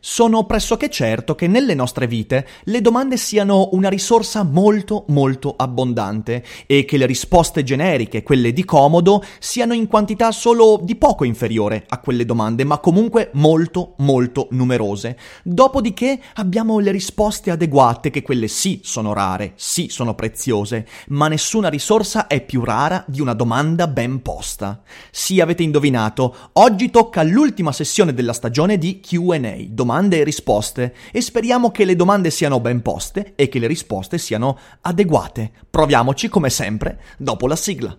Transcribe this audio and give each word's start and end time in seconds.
Sono 0.00 0.44
pressoché 0.44 0.90
certo 0.90 1.34
che 1.34 1.46
nelle 1.46 1.74
nostre 1.74 2.06
vite 2.06 2.46
le 2.64 2.80
domande 2.80 3.16
siano 3.16 3.68
una 3.72 3.88
risorsa 3.88 4.42
molto 4.42 5.04
molto 5.08 5.54
abbondante 5.56 6.44
e 6.66 6.84
che 6.84 6.96
le 6.96 7.06
risposte 7.06 7.62
generiche, 7.62 8.22
quelle 8.22 8.52
di 8.52 8.64
comodo, 8.64 9.22
siano 9.38 9.74
in 9.74 9.86
quantità 9.86 10.32
solo 10.32 10.80
di 10.82 10.96
poco 10.96 11.24
inferiore 11.24 11.84
a 11.88 11.98
quelle 11.98 12.24
domande, 12.24 12.64
ma 12.64 12.78
comunque 12.78 13.30
molto 13.34 13.94
molto 13.98 14.48
numerose. 14.50 15.18
Dopodiché 15.42 16.20
abbiamo 16.34 16.78
le 16.78 16.90
risposte 16.90 17.50
adeguate, 17.50 18.10
che 18.10 18.22
quelle 18.22 18.48
sì 18.48 18.80
sono 18.82 19.12
rare, 19.12 19.52
sì 19.56 19.88
sono 19.88 20.14
preziose, 20.14 20.86
ma 21.08 21.28
nessuna 21.28 21.68
risorsa 21.68 22.26
è 22.26 22.40
più 22.40 22.64
rara 22.64 23.04
di 23.06 23.20
una 23.20 23.34
domanda 23.34 23.86
ben 23.86 24.22
posta. 24.22 24.82
Sì, 25.10 25.40
avete 25.40 25.62
indovinato, 25.62 26.34
oggi 26.54 26.90
tocca 26.90 27.22
l'ultima 27.22 27.72
sessione 27.72 28.12
della 28.14 28.32
stagione 28.32 28.78
di 28.78 29.00
QA 29.00 29.59
domande 29.70 30.20
e 30.20 30.24
risposte 30.24 30.94
e 31.12 31.20
speriamo 31.20 31.70
che 31.70 31.84
le 31.84 31.96
domande 31.96 32.30
siano 32.30 32.60
ben 32.60 32.82
poste 32.82 33.34
e 33.36 33.48
che 33.48 33.58
le 33.58 33.66
risposte 33.66 34.18
siano 34.18 34.58
adeguate. 34.80 35.52
Proviamoci 35.68 36.28
come 36.28 36.50
sempre 36.50 37.00
dopo 37.18 37.46
la 37.46 37.56
sigla. 37.56 37.96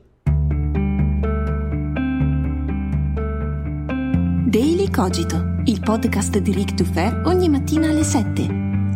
Daily 4.52 4.90
Cogito, 4.90 5.62
il 5.64 5.80
podcast 5.80 6.38
di 6.40 6.52
Rick 6.52 6.74
Dufer 6.74 7.22
ogni 7.26 7.48
mattina 7.48 7.88
alle 7.90 8.04
7. 8.04 8.46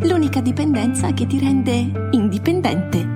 L'unica 0.02 0.42
dipendenza 0.42 1.14
che 1.14 1.26
ti 1.26 1.40
rende 1.40 2.10
indipendente. 2.12 3.15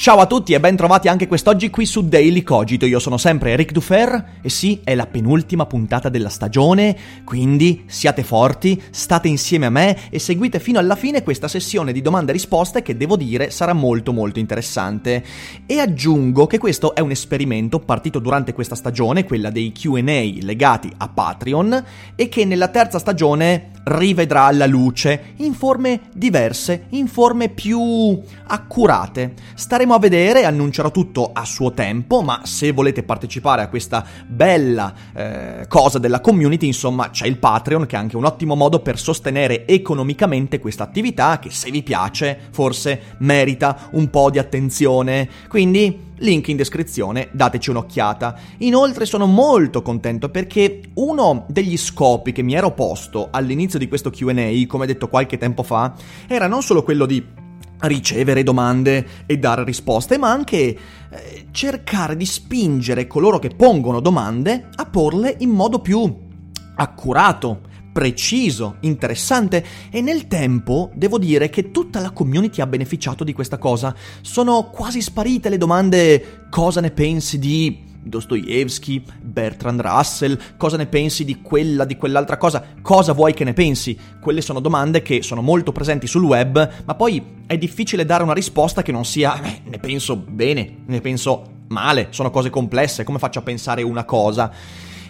Ciao 0.00 0.16
a 0.16 0.24
tutti 0.24 0.54
e 0.54 0.60
ben 0.60 0.76
trovati 0.76 1.08
anche 1.08 1.26
quest'oggi 1.26 1.68
qui 1.68 1.84
su 1.84 2.08
Daily 2.08 2.42
Cogito. 2.42 2.86
Io 2.86 2.98
sono 2.98 3.18
sempre 3.18 3.50
Eric 3.50 3.70
Dufer 3.70 4.38
e 4.40 4.48
sì, 4.48 4.80
è 4.82 4.94
la 4.94 5.06
penultima 5.06 5.66
puntata 5.66 6.08
della 6.08 6.30
stagione, 6.30 6.96
quindi 7.22 7.84
siate 7.86 8.22
forti, 8.22 8.80
state 8.92 9.28
insieme 9.28 9.66
a 9.66 9.70
me 9.70 10.08
e 10.08 10.18
seguite 10.18 10.58
fino 10.58 10.78
alla 10.78 10.96
fine 10.96 11.22
questa 11.22 11.48
sessione 11.48 11.92
di 11.92 12.00
domande 12.00 12.30
e 12.30 12.32
risposte 12.32 12.80
che 12.80 12.96
devo 12.96 13.14
dire 13.14 13.50
sarà 13.50 13.74
molto 13.74 14.14
molto 14.14 14.38
interessante. 14.38 15.22
E 15.66 15.80
aggiungo 15.80 16.46
che 16.46 16.56
questo 16.56 16.94
è 16.94 17.00
un 17.00 17.10
esperimento 17.10 17.78
partito 17.78 18.20
durante 18.20 18.54
questa 18.54 18.76
stagione, 18.76 19.26
quella 19.26 19.50
dei 19.50 19.70
QA 19.70 20.00
legati 20.00 20.90
a 20.96 21.08
Patreon, 21.08 21.84
e 22.14 22.30
che 22.30 22.46
nella 22.46 22.68
terza 22.68 22.98
stagione 22.98 23.72
rivedrà 23.82 24.50
la 24.52 24.66
luce 24.66 25.34
in 25.36 25.54
forme 25.54 26.00
diverse, 26.14 26.86
in 26.90 27.06
forme 27.06 27.48
più 27.48 28.18
accurate. 28.46 29.34
Staremo 29.54 29.89
Staremo 29.90 29.94
a 29.94 29.98
vedere, 29.98 30.44
annuncerò 30.44 30.92
tutto 30.92 31.30
a 31.32 31.44
suo 31.44 31.72
tempo, 31.72 32.22
ma 32.22 32.42
se 32.44 32.70
volete 32.70 33.02
partecipare 33.02 33.62
a 33.62 33.68
questa 33.68 34.04
bella 34.24 34.94
eh, 35.12 35.66
cosa 35.66 35.98
della 35.98 36.20
community, 36.20 36.66
insomma, 36.66 37.10
c'è 37.10 37.26
il 37.26 37.38
Patreon 37.38 37.86
che 37.86 37.96
è 37.96 37.98
anche 37.98 38.16
un 38.16 38.24
ottimo 38.24 38.54
modo 38.54 38.78
per 38.78 39.00
sostenere 39.00 39.66
economicamente 39.66 40.60
questa 40.60 40.84
attività 40.84 41.40
che 41.40 41.50
se 41.50 41.72
vi 41.72 41.82
piace 41.82 42.38
forse 42.52 43.16
merita 43.18 43.88
un 43.92 44.08
po' 44.10 44.30
di 44.30 44.38
attenzione. 44.38 45.28
Quindi 45.48 46.08
link 46.18 46.46
in 46.46 46.56
descrizione, 46.56 47.28
dateci 47.32 47.70
un'occhiata. 47.70 48.38
Inoltre 48.58 49.06
sono 49.06 49.26
molto 49.26 49.82
contento 49.82 50.28
perché 50.28 50.82
uno 50.94 51.46
degli 51.48 51.76
scopi 51.76 52.30
che 52.30 52.42
mi 52.42 52.54
ero 52.54 52.70
posto 52.70 53.26
all'inizio 53.32 53.80
di 53.80 53.88
questo 53.88 54.10
QA, 54.10 54.66
come 54.68 54.86
detto 54.86 55.08
qualche 55.08 55.36
tempo 55.36 55.64
fa, 55.64 55.94
era 56.28 56.46
non 56.46 56.62
solo 56.62 56.84
quello 56.84 57.06
di 57.06 57.48
ricevere 57.82 58.42
domande 58.42 59.06
e 59.26 59.38
dare 59.38 59.64
risposte, 59.64 60.18
ma 60.18 60.30
anche 60.30 60.56
eh, 60.56 61.46
cercare 61.50 62.16
di 62.16 62.26
spingere 62.26 63.06
coloro 63.06 63.38
che 63.38 63.50
pongono 63.50 64.00
domande 64.00 64.68
a 64.74 64.86
porle 64.86 65.36
in 65.38 65.50
modo 65.50 65.80
più 65.80 66.28
accurato, 66.76 67.60
preciso, 67.92 68.76
interessante 68.80 69.64
e 69.90 70.00
nel 70.00 70.26
tempo 70.26 70.90
devo 70.94 71.18
dire 71.18 71.50
che 71.50 71.70
tutta 71.70 72.00
la 72.00 72.10
community 72.10 72.60
ha 72.60 72.66
beneficiato 72.66 73.24
di 73.24 73.32
questa 73.32 73.58
cosa. 73.58 73.94
Sono 74.20 74.70
quasi 74.70 75.02
sparite 75.02 75.48
le 75.48 75.58
domande 75.58 76.46
cosa 76.48 76.80
ne 76.80 76.90
pensi 76.90 77.38
di 77.38 77.88
Dostoevsky, 78.02 79.02
Bertrand 79.20 79.80
Russell, 79.80 80.38
cosa 80.56 80.76
ne 80.76 80.86
pensi 80.86 81.24
di 81.24 81.40
quella, 81.40 81.84
di 81.84 81.96
quell'altra 81.96 82.36
cosa, 82.36 82.64
cosa 82.82 83.12
vuoi 83.12 83.34
che 83.34 83.44
ne 83.44 83.52
pensi? 83.52 83.98
Quelle 84.20 84.40
sono 84.40 84.60
domande 84.60 85.02
che 85.02 85.22
sono 85.22 85.42
molto 85.42 85.72
presenti 85.72 86.06
sul 86.06 86.24
web, 86.24 86.70
ma 86.84 86.94
poi 86.94 87.22
è 87.46 87.58
difficile 87.58 88.04
dare 88.04 88.22
una 88.22 88.32
risposta 88.32 88.82
che 88.82 88.92
non 88.92 89.04
sia 89.04 89.40
eh, 89.42 89.60
ne 89.64 89.78
penso 89.78 90.16
bene, 90.16 90.78
ne 90.86 91.00
penso 91.00 91.58
male, 91.68 92.08
sono 92.10 92.30
cose 92.30 92.50
complesse, 92.50 93.04
come 93.04 93.18
faccio 93.18 93.40
a 93.40 93.42
pensare 93.42 93.82
una 93.82 94.04
cosa? 94.04 94.52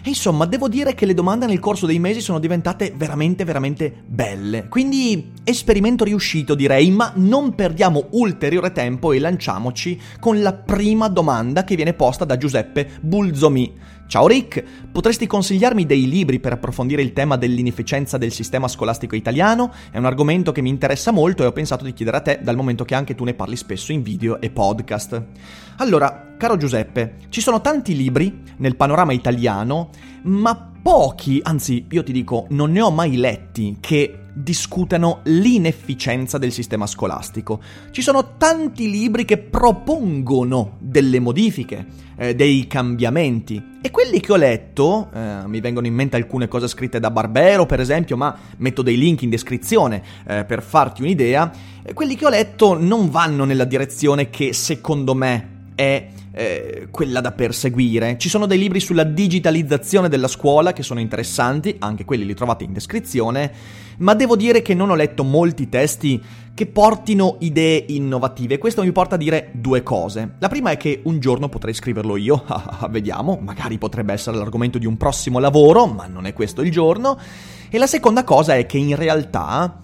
E 0.03 0.09
insomma, 0.09 0.45
devo 0.45 0.67
dire 0.67 0.95
che 0.95 1.05
le 1.05 1.13
domande 1.13 1.45
nel 1.45 1.59
corso 1.59 1.85
dei 1.85 1.99
mesi 1.99 2.21
sono 2.21 2.39
diventate 2.39 2.91
veramente, 2.95 3.43
veramente 3.43 3.93
belle. 4.03 4.67
Quindi, 4.67 5.31
esperimento 5.43 6.03
riuscito 6.03 6.55
direi, 6.55 6.89
ma 6.89 7.13
non 7.17 7.53
perdiamo 7.53 8.07
ulteriore 8.11 8.71
tempo 8.71 9.11
e 9.11 9.19
lanciamoci 9.19 9.99
con 10.19 10.41
la 10.41 10.53
prima 10.53 11.07
domanda 11.07 11.63
che 11.63 11.75
viene 11.75 11.93
posta 11.93 12.25
da 12.25 12.35
Giuseppe 12.35 12.89
Bulzomi. 12.99 13.99
Ciao 14.11 14.27
Rick, 14.27 14.61
potresti 14.91 15.25
consigliarmi 15.25 15.85
dei 15.85 16.05
libri 16.09 16.41
per 16.41 16.51
approfondire 16.51 17.01
il 17.01 17.13
tema 17.13 17.37
dell'inefficienza 17.37 18.17
del 18.17 18.33
sistema 18.33 18.67
scolastico 18.67 19.15
italiano? 19.15 19.71
È 19.89 19.97
un 19.97 20.03
argomento 20.03 20.51
che 20.51 20.61
mi 20.61 20.67
interessa 20.67 21.11
molto 21.11 21.43
e 21.43 21.45
ho 21.45 21.53
pensato 21.53 21.85
di 21.85 21.93
chiedere 21.93 22.17
a 22.17 22.21
te 22.21 22.39
dal 22.43 22.57
momento 22.57 22.83
che 22.83 22.93
anche 22.93 23.15
tu 23.15 23.23
ne 23.23 23.35
parli 23.35 23.55
spesso 23.55 23.93
in 23.93 24.01
video 24.01 24.41
e 24.41 24.49
podcast. 24.49 25.23
Allora, 25.81 26.35
caro 26.37 26.57
Giuseppe, 26.57 27.15
ci 27.29 27.41
sono 27.41 27.59
tanti 27.59 27.95
libri 27.95 28.43
nel 28.57 28.75
panorama 28.75 29.13
italiano, 29.13 29.89
ma 30.23 30.71
pochi, 30.81 31.39
anzi 31.43 31.85
io 31.89 32.03
ti 32.03 32.11
dico, 32.11 32.47
non 32.49 32.71
ne 32.71 32.81
ho 32.81 32.91
mai 32.91 33.17
letti 33.17 33.77
che 33.79 34.17
discutano 34.33 35.19
l'inefficienza 35.23 36.37
del 36.37 36.51
sistema 36.51 36.87
scolastico. 36.87 37.59
Ci 37.91 38.01
sono 38.01 38.37
tanti 38.37 38.89
libri 38.89 39.25
che 39.25 39.37
propongono 39.37 40.77
delle 40.79 41.19
modifiche, 41.19 41.85
eh, 42.15 42.35
dei 42.35 42.65
cambiamenti. 42.67 43.79
E 43.81 43.91
quelli 43.91 44.19
che 44.19 44.31
ho 44.31 44.37
letto, 44.37 45.09
eh, 45.13 45.47
mi 45.47 45.59
vengono 45.59 45.87
in 45.87 45.93
mente 45.93 46.15
alcune 46.15 46.47
cose 46.47 46.67
scritte 46.67 46.99
da 46.99 47.11
Barbero, 47.11 47.65
per 47.65 47.79
esempio, 47.79 48.15
ma 48.15 48.35
metto 48.57 48.81
dei 48.81 48.97
link 48.97 49.21
in 49.23 49.29
descrizione 49.29 50.01
eh, 50.25 50.45
per 50.45 50.61
farti 50.61 51.01
un'idea, 51.01 51.51
quelli 51.93 52.15
che 52.15 52.25
ho 52.25 52.29
letto 52.29 52.79
non 52.79 53.09
vanno 53.09 53.43
nella 53.43 53.65
direzione 53.65 54.29
che 54.29 54.53
secondo 54.53 55.13
me 55.13 55.69
è 55.75 56.07
eh, 56.33 56.87
quella 56.89 57.21
da 57.21 57.31
perseguire. 57.31 58.17
Ci 58.17 58.29
sono 58.29 58.45
dei 58.45 58.57
libri 58.57 58.79
sulla 58.79 59.03
digitalizzazione 59.03 60.09
della 60.09 60.27
scuola 60.27 60.73
che 60.73 60.83
sono 60.83 60.99
interessanti, 60.99 61.75
anche 61.79 62.05
quelli 62.05 62.25
li 62.25 62.33
trovate 62.33 62.63
in 62.63 62.73
descrizione, 62.73 63.51
ma 63.97 64.13
devo 64.13 64.35
dire 64.35 64.61
che 64.61 64.73
non 64.73 64.89
ho 64.89 64.95
letto 64.95 65.23
molti 65.23 65.69
testi 65.69 66.21
che 66.53 66.65
portino 66.67 67.37
idee 67.39 67.85
innovative. 67.89 68.57
Questo 68.57 68.83
mi 68.83 68.91
porta 68.91 69.15
a 69.15 69.17
dire 69.17 69.51
due 69.53 69.83
cose. 69.83 70.35
La 70.39 70.49
prima 70.49 70.71
è 70.71 70.77
che 70.77 71.01
un 71.03 71.19
giorno 71.19 71.49
potrei 71.49 71.73
scriverlo 71.73 72.17
io, 72.17 72.43
vediamo, 72.89 73.39
magari 73.41 73.77
potrebbe 73.77 74.13
essere 74.13 74.37
l'argomento 74.37 74.77
di 74.77 74.85
un 74.85 74.97
prossimo 74.97 75.39
lavoro, 75.39 75.85
ma 75.85 76.07
non 76.07 76.25
è 76.25 76.33
questo 76.33 76.61
il 76.61 76.71
giorno. 76.71 77.17
E 77.69 77.77
la 77.77 77.87
seconda 77.87 78.23
cosa 78.23 78.55
è 78.55 78.65
che 78.65 78.77
in 78.77 78.95
realtà 78.95 79.81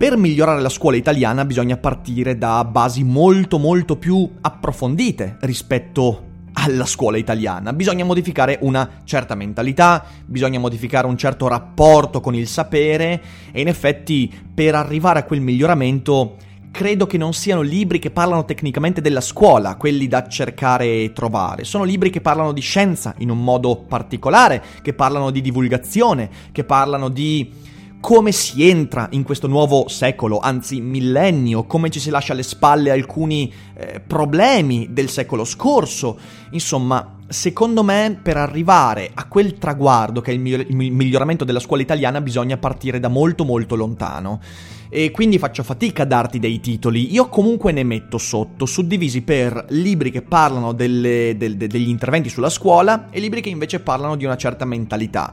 per 0.00 0.16
migliorare 0.16 0.62
la 0.62 0.70
scuola 0.70 0.96
italiana 0.96 1.44
bisogna 1.44 1.76
partire 1.76 2.38
da 2.38 2.64
basi 2.64 3.04
molto 3.04 3.58
molto 3.58 3.98
più 3.98 4.26
approfondite 4.40 5.36
rispetto 5.40 6.28
alla 6.54 6.86
scuola 6.86 7.18
italiana. 7.18 7.74
Bisogna 7.74 8.06
modificare 8.06 8.56
una 8.62 9.02
certa 9.04 9.34
mentalità, 9.34 10.02
bisogna 10.24 10.58
modificare 10.58 11.06
un 11.06 11.18
certo 11.18 11.48
rapporto 11.48 12.22
con 12.22 12.34
il 12.34 12.48
sapere 12.48 13.20
e 13.52 13.60
in 13.60 13.68
effetti 13.68 14.32
per 14.54 14.74
arrivare 14.74 15.18
a 15.18 15.24
quel 15.24 15.42
miglioramento 15.42 16.36
credo 16.70 17.06
che 17.06 17.18
non 17.18 17.34
siano 17.34 17.60
libri 17.60 17.98
che 17.98 18.10
parlano 18.10 18.46
tecnicamente 18.46 19.02
della 19.02 19.20
scuola, 19.20 19.76
quelli 19.76 20.08
da 20.08 20.26
cercare 20.28 20.86
e 20.86 21.12
trovare. 21.12 21.64
Sono 21.64 21.84
libri 21.84 22.08
che 22.08 22.22
parlano 22.22 22.52
di 22.52 22.62
scienza 22.62 23.14
in 23.18 23.28
un 23.28 23.44
modo 23.44 23.84
particolare, 23.86 24.62
che 24.80 24.94
parlano 24.94 25.30
di 25.30 25.42
divulgazione, 25.42 26.30
che 26.52 26.64
parlano 26.64 27.10
di 27.10 27.68
come 28.00 28.32
si 28.32 28.68
entra 28.68 29.08
in 29.12 29.22
questo 29.22 29.46
nuovo 29.46 29.86
secolo, 29.88 30.38
anzi 30.38 30.80
millennio, 30.80 31.64
come 31.64 31.90
ci 31.90 32.00
si 32.00 32.08
lascia 32.08 32.32
alle 32.32 32.42
spalle 32.42 32.90
alcuni 32.90 33.52
eh, 33.74 34.00
problemi 34.00 34.88
del 34.90 35.10
secolo 35.10 35.44
scorso. 35.44 36.18
Insomma, 36.50 37.18
secondo 37.28 37.82
me 37.82 38.18
per 38.20 38.38
arrivare 38.38 39.10
a 39.12 39.26
quel 39.26 39.58
traguardo 39.58 40.20
che 40.20 40.30
è 40.30 40.34
il, 40.34 40.40
miglior- 40.40 40.66
il 40.68 40.74
miglioramento 40.74 41.44
della 41.44 41.60
scuola 41.60 41.82
italiana 41.82 42.20
bisogna 42.20 42.56
partire 42.56 42.98
da 42.98 43.08
molto 43.08 43.44
molto 43.44 43.76
lontano. 43.76 44.40
e 44.92 45.12
quindi 45.12 45.38
faccio 45.38 45.62
fatica 45.62 46.02
a 46.02 46.06
darti 46.06 46.40
dei 46.40 46.58
titoli. 46.58 47.12
Io 47.12 47.28
comunque 47.28 47.70
ne 47.70 47.84
metto 47.84 48.18
sotto, 48.18 48.66
suddivisi 48.66 49.22
per 49.22 49.66
libri 49.68 50.10
che 50.10 50.22
parlano 50.22 50.72
delle, 50.72 51.36
del, 51.36 51.56
de, 51.56 51.68
degli 51.68 51.88
interventi 51.88 52.28
sulla 52.28 52.50
scuola 52.50 53.08
e 53.10 53.20
libri 53.20 53.40
che 53.40 53.50
invece 53.50 53.78
parlano 53.78 54.16
di 54.16 54.24
una 54.24 54.36
certa 54.36 54.64
mentalità. 54.64 55.32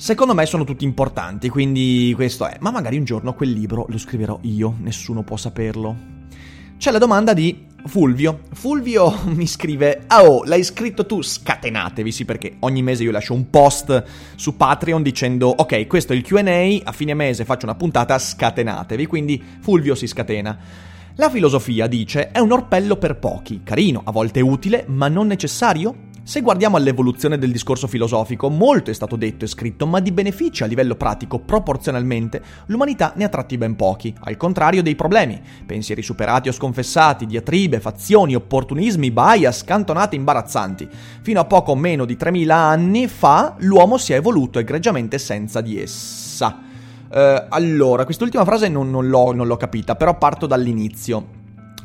Secondo 0.00 0.32
me 0.32 0.46
sono 0.46 0.62
tutti 0.62 0.84
importanti, 0.84 1.48
quindi 1.48 2.12
questo 2.14 2.46
è. 2.46 2.56
Ma 2.60 2.70
magari 2.70 2.98
un 2.98 3.04
giorno 3.04 3.34
quel 3.34 3.50
libro 3.50 3.84
lo 3.88 3.98
scriverò 3.98 4.38
io, 4.42 4.76
nessuno 4.78 5.24
può 5.24 5.36
saperlo. 5.36 5.96
C'è 6.78 6.92
la 6.92 6.98
domanda 6.98 7.32
di 7.32 7.66
Fulvio. 7.84 8.42
Fulvio 8.52 9.12
mi 9.34 9.48
scrive: 9.48 10.04
Ah, 10.06 10.22
oh, 10.22 10.44
l'hai 10.44 10.62
scritto 10.62 11.04
tu? 11.04 11.20
Scatenatevi, 11.20 12.12
sì, 12.12 12.24
perché 12.24 12.58
ogni 12.60 12.80
mese 12.80 13.02
io 13.02 13.10
lascio 13.10 13.34
un 13.34 13.50
post 13.50 14.04
su 14.36 14.56
Patreon 14.56 15.02
dicendo: 15.02 15.48
Ok, 15.48 15.88
questo 15.88 16.12
è 16.12 16.16
il 16.16 16.22
QA, 16.22 16.88
a 16.88 16.92
fine 16.92 17.14
mese 17.14 17.44
faccio 17.44 17.66
una 17.66 17.74
puntata, 17.74 18.16
scatenatevi. 18.16 19.04
Quindi 19.04 19.42
Fulvio 19.60 19.96
si 19.96 20.06
scatena. 20.06 20.56
La 21.16 21.28
filosofia, 21.28 21.88
dice, 21.88 22.30
è 22.30 22.38
un 22.38 22.52
orpello 22.52 22.94
per 22.98 23.18
pochi, 23.18 23.62
carino, 23.64 24.02
a 24.04 24.12
volte 24.12 24.40
utile, 24.40 24.84
ma 24.86 25.08
non 25.08 25.26
necessario? 25.26 26.06
Se 26.28 26.42
guardiamo 26.42 26.76
all'evoluzione 26.76 27.38
del 27.38 27.50
discorso 27.50 27.86
filosofico, 27.86 28.50
molto 28.50 28.90
è 28.90 28.92
stato 28.92 29.16
detto 29.16 29.46
e 29.46 29.48
scritto, 29.48 29.86
ma 29.86 29.98
di 29.98 30.12
benefici 30.12 30.62
a 30.62 30.66
livello 30.66 30.94
pratico, 30.94 31.38
proporzionalmente, 31.38 32.42
l'umanità 32.66 33.14
ne 33.16 33.24
ha 33.24 33.30
tratti 33.30 33.56
ben 33.56 33.74
pochi, 33.76 34.14
al 34.24 34.36
contrario 34.36 34.82
dei 34.82 34.94
problemi. 34.94 35.40
Pensieri 35.64 36.02
superati 36.02 36.50
o 36.50 36.52
sconfessati, 36.52 37.24
diatribe, 37.24 37.80
fazioni, 37.80 38.34
opportunismi, 38.34 39.10
bias, 39.10 39.64
cantonate 39.64 40.16
imbarazzanti. 40.16 40.86
Fino 41.22 41.40
a 41.40 41.46
poco 41.46 41.74
meno 41.74 42.04
di 42.04 42.18
3000 42.18 42.54
anni 42.54 43.08
fa, 43.08 43.54
l'uomo 43.60 43.96
si 43.96 44.12
è 44.12 44.16
evoluto 44.16 44.58
egregiamente 44.58 45.16
senza 45.16 45.62
di 45.62 45.80
essa. 45.80 46.60
Uh, 47.10 47.46
allora, 47.48 48.04
quest'ultima 48.04 48.44
frase 48.44 48.68
non, 48.68 48.90
non, 48.90 49.08
l'ho, 49.08 49.32
non 49.32 49.46
l'ho 49.46 49.56
capita, 49.56 49.96
però 49.96 50.18
parto 50.18 50.46
dall'inizio. 50.46 51.37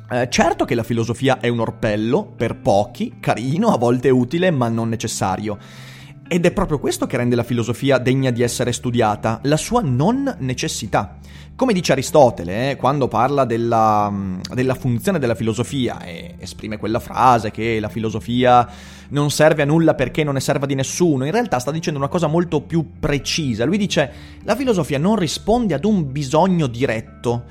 Eh, 0.09 0.27
certo 0.29 0.65
che 0.65 0.75
la 0.75 0.83
filosofia 0.83 1.39
è 1.39 1.47
un 1.47 1.59
orpello, 1.59 2.25
per 2.25 2.57
pochi, 2.57 3.15
carino, 3.19 3.69
a 3.69 3.77
volte 3.77 4.09
utile, 4.09 4.51
ma 4.51 4.67
non 4.67 4.89
necessario. 4.89 5.57
Ed 6.27 6.45
è 6.45 6.51
proprio 6.51 6.79
questo 6.79 7.05
che 7.05 7.17
rende 7.17 7.35
la 7.35 7.43
filosofia 7.43 7.97
degna 7.97 8.31
di 8.31 8.41
essere 8.41 8.71
studiata, 8.71 9.39
la 9.43 9.57
sua 9.57 9.81
non 9.81 10.35
necessità. 10.39 11.17
Come 11.55 11.73
dice 11.73 11.91
Aristotele, 11.91 12.71
eh, 12.71 12.75
quando 12.75 13.07
parla 13.07 13.45
della, 13.45 14.09
mm, 14.09 14.39
della, 14.53 14.73
funzione 14.73 15.19
della 15.19 15.35
filosofia 15.35 16.01
e 16.01 16.35
esprime 16.39 16.77
quella 16.77 16.99
frase 16.99 17.51
che 17.51 17.79
la 17.79 17.89
filosofia 17.89 18.67
non 19.09 19.29
serve 19.29 19.61
a 19.61 19.65
nulla 19.65 19.93
perché 19.93 20.23
non 20.23 20.33
ne 20.33 20.39
serve 20.39 20.65
di 20.65 20.73
nessuno, 20.73 21.25
in 21.25 21.31
realtà 21.31 21.59
sta 21.59 21.69
dicendo 21.69 21.99
una 21.99 22.07
cosa 22.07 22.25
molto 22.25 22.61
più 22.61 22.93
precisa. 22.99 23.65
Lui 23.65 23.77
dice 23.77 24.11
la 24.43 24.55
filosofia 24.55 24.97
non 24.97 25.15
risponde 25.15 25.75
ad 25.75 25.85
un 25.85 26.11
bisogno 26.11 26.65
diretto 26.65 27.43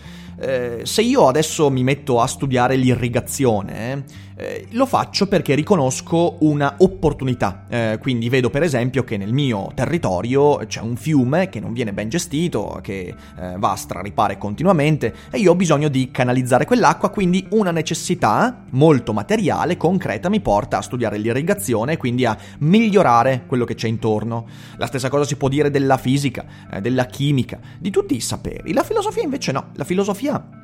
eh, 0.42 0.80
se 0.84 1.02
io 1.02 1.28
adesso 1.28 1.70
mi 1.70 1.84
metto 1.84 2.20
a 2.20 2.26
studiare 2.26 2.74
l'irrigazione, 2.76 4.04
eh, 4.42 4.66
lo 4.70 4.86
faccio 4.86 5.28
perché 5.28 5.54
riconosco 5.54 6.38
una 6.40 6.74
opportunità. 6.78 7.66
Eh, 7.68 7.98
quindi 8.00 8.28
vedo 8.28 8.50
per 8.50 8.62
esempio 8.62 9.04
che 9.04 9.16
nel 9.16 9.32
mio 9.32 9.70
territorio 9.74 10.56
c'è 10.66 10.80
un 10.80 10.96
fiume 10.96 11.48
che 11.48 11.60
non 11.60 11.72
viene 11.72 11.92
ben 11.92 12.08
gestito, 12.08 12.80
che 12.82 13.14
eh, 13.38 13.54
va 13.56 13.72
a 13.72 13.76
straripare 13.76 14.38
continuamente 14.38 15.14
e 15.30 15.38
io 15.38 15.52
ho 15.52 15.54
bisogno 15.54 15.88
di 15.88 16.10
canalizzare 16.10 16.64
quell'acqua, 16.64 17.10
quindi 17.10 17.46
una 17.50 17.70
necessità 17.70 18.64
molto 18.70 19.12
materiale, 19.12 19.76
concreta, 19.76 20.28
mi 20.28 20.40
porta 20.40 20.78
a 20.78 20.82
studiare 20.82 21.18
l'irrigazione 21.18 21.92
e 21.92 21.96
quindi 21.96 22.24
a 22.24 22.36
migliorare 22.58 23.44
quello 23.46 23.64
che 23.64 23.74
c'è 23.74 23.88
intorno. 23.88 24.46
La 24.76 24.86
stessa 24.86 25.08
cosa 25.08 25.24
si 25.24 25.36
può 25.36 25.48
dire 25.48 25.70
della 25.70 25.96
fisica, 25.96 26.44
eh, 26.70 26.80
della 26.80 27.06
chimica, 27.06 27.60
di 27.78 27.90
tutti 27.90 28.16
i 28.16 28.20
saperi. 28.20 28.72
La 28.72 28.82
filosofia 28.82 29.22
invece 29.22 29.52
no, 29.52 29.70
la 29.74 29.84
filosofia 29.84 30.60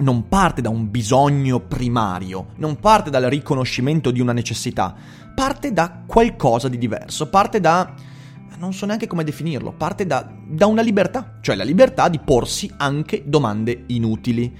non 0.00 0.28
parte 0.28 0.60
da 0.60 0.68
un 0.68 0.90
bisogno 0.90 1.60
primario, 1.60 2.48
non 2.56 2.76
parte 2.78 3.10
dal 3.10 3.24
riconoscimento 3.24 4.10
di 4.10 4.20
una 4.20 4.32
necessità, 4.32 4.94
parte 5.34 5.72
da 5.72 6.02
qualcosa 6.06 6.68
di 6.68 6.78
diverso, 6.78 7.28
parte 7.28 7.60
da... 7.60 7.94
non 8.58 8.72
so 8.72 8.86
neanche 8.86 9.06
come 9.06 9.24
definirlo, 9.24 9.72
parte 9.72 10.06
da, 10.06 10.30
da 10.46 10.66
una 10.66 10.82
libertà, 10.82 11.38
cioè 11.40 11.54
la 11.54 11.64
libertà 11.64 12.08
di 12.08 12.18
porsi 12.18 12.70
anche 12.76 13.22
domande 13.26 13.84
inutili. 13.86 14.54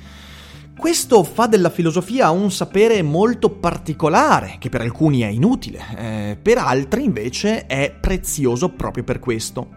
Questo 0.77 1.25
fa 1.25 1.47
della 1.47 1.69
filosofia 1.69 2.31
un 2.31 2.51
sapere 2.51 3.03
molto 3.03 3.51
particolare, 3.51 4.57
che 4.59 4.71
per 4.71 4.81
alcuni 4.81 5.21
è 5.21 5.27
inutile, 5.27 5.81
eh, 5.97 6.39
per 6.41 6.57
altri 6.57 7.05
invece 7.05 7.67
è 7.67 7.95
prezioso 8.01 8.71
proprio 8.71 9.05
per 9.05 9.19
questo. 9.19 9.69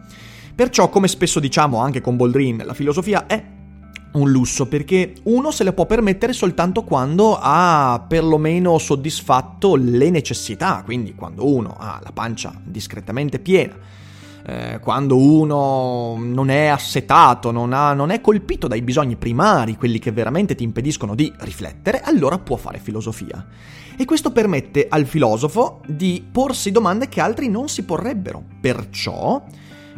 Perciò, 0.56 0.88
come 0.88 1.10
spesso 1.10 1.42
diciamo 1.42 1.80
anche 1.80 2.00
con 2.00 2.16
Boldrin, 2.16 2.62
la 2.64 2.74
filosofia 2.74 3.26
è 3.26 3.44
un 4.14 4.30
lusso 4.30 4.68
perché 4.68 5.14
uno 5.24 5.52
se 5.52 5.64
le 5.64 5.74
può 5.74 5.86
permettere 5.86 6.34
soltanto 6.34 6.84
quando 6.84 7.38
ha 7.40 8.04
perlomeno 8.08 8.78
soddisfatto 8.78 9.76
le 9.76 10.10
necessità, 10.10 10.82
quindi 10.84 11.16
quando 11.16 11.48
uno 11.48 11.76
ha 11.78 12.00
la 12.04 12.12
pancia 12.12 12.54
discretamente 12.64 13.40
piena, 13.40 13.76
eh, 14.46 14.80
quando 14.80 15.18
uno 15.18 16.18
non 16.20 16.50
è 16.50 16.66
assetato, 16.66 17.52
non, 17.52 17.74
ha, 17.74 17.94
non 17.94 18.10
è 18.10 18.22
colpito 18.22 18.68
dai 18.68 18.82
bisogni 18.82 19.16
primari, 19.16 19.78
quelli 19.78 20.00
che 20.00 20.12
veramente 20.12 20.56
ti 20.56 20.64
impediscono 20.64 21.16
di 21.16 21.32
riflettere, 21.40 22.02
allora 22.02 22.38
può 22.38 22.58
fare 22.58 22.80
filosofia. 22.80 23.46
E 23.96 24.06
questo 24.06 24.32
permette 24.32 24.88
al 24.90 25.06
filosofo 25.06 25.82
di 25.86 26.26
porsi 26.30 26.72
domande 26.72 27.08
che 27.10 27.22
altri 27.22 27.48
non 27.48 27.70
si 27.70 27.84
porrebbero. 27.84 28.44
Perciò 28.60 29.44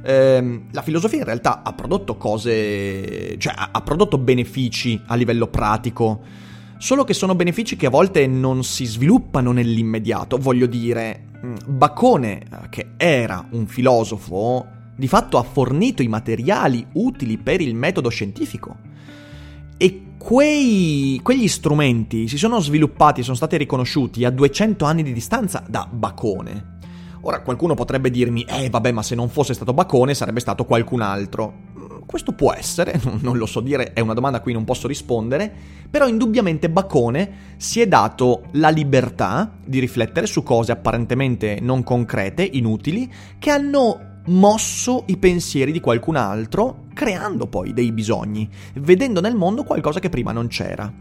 ehm, 0.06 0.68
la 0.72 0.82
filosofia 0.82 1.20
in 1.20 1.26
realtà 1.26 1.64
ha 1.64 1.74
prodotto 1.74 2.16
cose, 2.16 3.38
cioè 3.38 3.54
ha 3.56 3.82
prodotto 3.82 4.18
benefici 4.18 5.02
a 5.08 5.16
livello 5.16 5.48
pratico, 5.48 6.22
solo 6.78 7.04
che 7.04 7.14
sono 7.14 7.36
benefici 7.36 7.76
che 7.76 7.88
a 7.88 7.90
volte 7.90 8.28
non 8.28 8.64
si 8.64 8.86
sviluppano 8.86 9.52
nell'immediato. 9.52 10.38
Voglio 10.38 10.68
dire, 10.68 11.26
mm, 11.44 11.56
Bacone, 11.68 12.40
eh, 12.40 12.70
che 12.70 12.92
era 12.98 13.48
un 13.52 13.66
filosofo, 13.66 14.68
di 14.96 15.08
fatto 15.08 15.38
ha 15.38 15.44
fornito 15.44 16.02
i 16.02 16.08
materiali 16.08 16.86
utili 16.94 17.38
per 17.38 17.60
il 17.60 17.76
metodo 17.76 18.10
scientifico. 18.10 18.94
E 19.78 20.02
quei, 20.18 21.20
quegli 21.22 21.48
strumenti 21.48 22.28
si 22.28 22.38
sono 22.38 22.60
sviluppati 22.60 23.20
e 23.20 23.24
sono 23.24 23.36
stati 23.36 23.58
riconosciuti 23.58 24.24
a 24.24 24.30
200 24.30 24.86
anni 24.86 25.04
di 25.04 25.12
distanza 25.12 25.64
da 25.68 25.88
Bacone. 25.92 26.75
Ora 27.28 27.42
qualcuno 27.42 27.74
potrebbe 27.74 28.12
dirmi, 28.12 28.44
eh 28.44 28.70
vabbè 28.70 28.92
ma 28.92 29.02
se 29.02 29.16
non 29.16 29.30
fosse 29.30 29.56
stato 29.56 29.74
Bacone 29.74 30.14
sarebbe 30.14 30.40
stato 30.40 30.64
qualcun 30.64 31.02
altro. 31.02 31.54
Mm, 31.76 31.98
questo 32.06 32.34
può 32.34 32.54
essere, 32.54 33.02
non 33.22 33.38
lo 33.38 33.48
so 33.48 33.62
dire, 33.62 33.94
è 33.94 34.00
una 34.00 34.14
domanda 34.14 34.38
a 34.38 34.42
cui 34.42 34.54
non 34.54 34.64
posso 34.64 34.88
rispondere, 34.88 35.52
però 35.90 36.08
indubbiamente 36.08 36.70
Bacone 36.70 37.56
si 37.58 37.82
è 37.82 37.88
dato 37.88 38.44
la 38.52 38.70
libertà 38.70 39.56
di 39.66 39.80
riflettere 39.80 40.28
su 40.28 40.44
cose 40.44 40.72
apparentemente 40.72 41.58
non 41.62 41.82
concrete, 41.82 42.44
inutili, 42.44 43.12
che 43.40 43.50
hanno 43.50 44.22
mosso 44.28 45.04
i 45.08 45.18
pensieri 45.18 45.72
di 45.72 45.80
qualcun 45.80 46.18
altro, 46.18 46.86
creando 46.94 47.48
poi 47.48 47.74
dei 47.74 47.92
bisogni, 47.92 48.48
vedendo 48.76 49.20
nel 49.20 49.36
mondo 49.36 49.64
qualcosa 49.64 50.00
che 50.00 50.10
prima 50.10 50.32
non 50.32 50.48
c'era. 50.48 50.94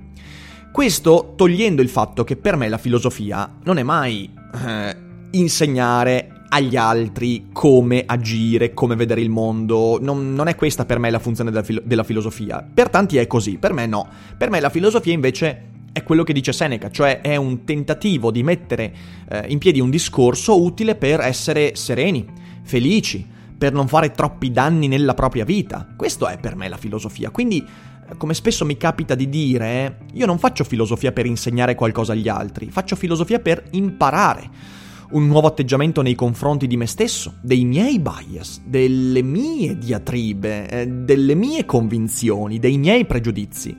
Questo 0.72 1.34
togliendo 1.36 1.82
il 1.82 1.90
fatto 1.90 2.24
che 2.24 2.36
per 2.36 2.56
me 2.56 2.68
la 2.68 2.78
filosofia 2.78 3.58
non 3.62 3.76
è 3.76 3.82
mai 3.82 4.28
eh, 4.54 5.03
insegnare 5.38 6.44
agli 6.48 6.76
altri 6.76 7.48
come 7.52 8.04
agire, 8.06 8.74
come 8.74 8.94
vedere 8.94 9.20
il 9.20 9.30
mondo. 9.30 9.98
Non, 10.00 10.34
non 10.34 10.48
è 10.48 10.54
questa 10.54 10.84
per 10.84 10.98
me 10.98 11.10
la 11.10 11.18
funzione 11.18 11.50
della, 11.50 11.64
filo- 11.64 11.82
della, 11.84 12.04
filosofia. 12.04 12.64
Per 12.72 12.90
tanti 12.90 13.16
è 13.16 13.26
così, 13.26 13.58
per 13.58 13.72
me 13.72 13.86
no. 13.86 14.08
Per 14.36 14.50
me 14.50 14.60
la 14.60 14.70
filosofia 14.70 15.12
invece 15.12 15.72
è 15.92 16.02
quello 16.02 16.22
che 16.22 16.32
dice 16.32 16.52
Seneca, 16.52 16.90
cioè 16.90 17.20
è 17.20 17.36
un 17.36 17.64
tentativo 17.64 18.30
di 18.30 18.42
mettere 18.42 18.92
eh, 19.28 19.44
in 19.48 19.58
piedi 19.58 19.80
un 19.80 19.90
discorso 19.90 20.62
utile 20.62 20.94
per 20.94 21.20
essere 21.20 21.74
sereni, 21.74 22.24
felici, 22.62 23.26
per 23.56 23.72
non 23.72 23.88
fare 23.88 24.12
troppi 24.12 24.50
danni 24.50 24.86
nella 24.86 25.14
propria 25.14 25.44
vita. 25.44 25.88
Questo 25.96 26.28
è 26.28 26.38
per 26.38 26.54
me 26.54 26.68
la 26.68 26.76
filosofia. 26.76 27.30
Quindi 27.30 27.64
eh, 28.08 28.16
come 28.16 28.34
spesso 28.34 28.64
mi 28.64 28.76
capita 28.76 29.16
di 29.16 29.28
dire, 29.28 29.98
io 30.12 30.26
non 30.26 30.38
faccio 30.38 30.62
filosofia 30.62 31.10
per 31.10 31.26
insegnare 31.26 31.74
qualcosa 31.74 32.12
agli 32.12 32.28
altri, 32.28 32.70
faccio 32.70 32.94
filosofia 32.94 33.40
per 33.40 33.64
imparare 33.70 34.82
un 35.14 35.26
nuovo 35.26 35.46
atteggiamento 35.46 36.02
nei 36.02 36.14
confronti 36.14 36.66
di 36.66 36.76
me 36.76 36.86
stesso, 36.86 37.34
dei 37.40 37.64
miei 37.64 38.00
bias, 38.00 38.60
delle 38.64 39.22
mie 39.22 39.78
diatribe, 39.78 40.68
eh, 40.68 40.86
delle 40.86 41.34
mie 41.34 41.64
convinzioni, 41.64 42.58
dei 42.58 42.78
miei 42.78 43.04
pregiudizi. 43.06 43.76